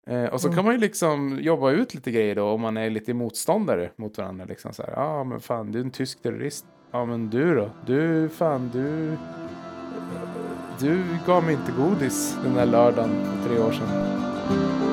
Eh, 0.07 0.25
och 0.25 0.41
så 0.41 0.49
Mm. 0.49 0.57
kan 0.57 0.65
man 0.65 0.75
ju 0.75 0.81
liksom 0.81 1.39
jobba 1.41 1.71
ut 1.71 1.95
lite 1.95 2.11
grejer 2.11 2.35
då 2.35 2.45
om 2.51 2.61
man 2.61 2.77
är 2.77 2.91
lite 2.91 3.15
motståndare 3.15 3.93
mot 3.97 4.19
varandra. 4.19 4.45
Liksom 4.45 4.73
så 4.73 4.83
här, 4.83 4.93
ja 4.93 5.25
men 5.25 5.41
fan 5.41 5.73
du 5.73 5.79
är 5.81 5.85
en 5.85 5.91
tysk 5.91 6.23
terrorist. 6.23 6.67
Ja 6.93 7.05
men 7.05 7.31
du 7.31 7.55
då? 7.55 7.69
Du 7.87 8.29
fan 8.29 8.71
du 8.73 9.17
du 10.81 11.05
gav 11.27 11.45
mig 11.45 11.55
inte 11.55 11.73
godis 11.73 12.39
den 12.43 12.55
där 12.55 12.67
lördagen 12.67 13.11
för 13.25 13.49
tre 13.49 13.59
år 13.59 13.73
sedan. 13.73 14.90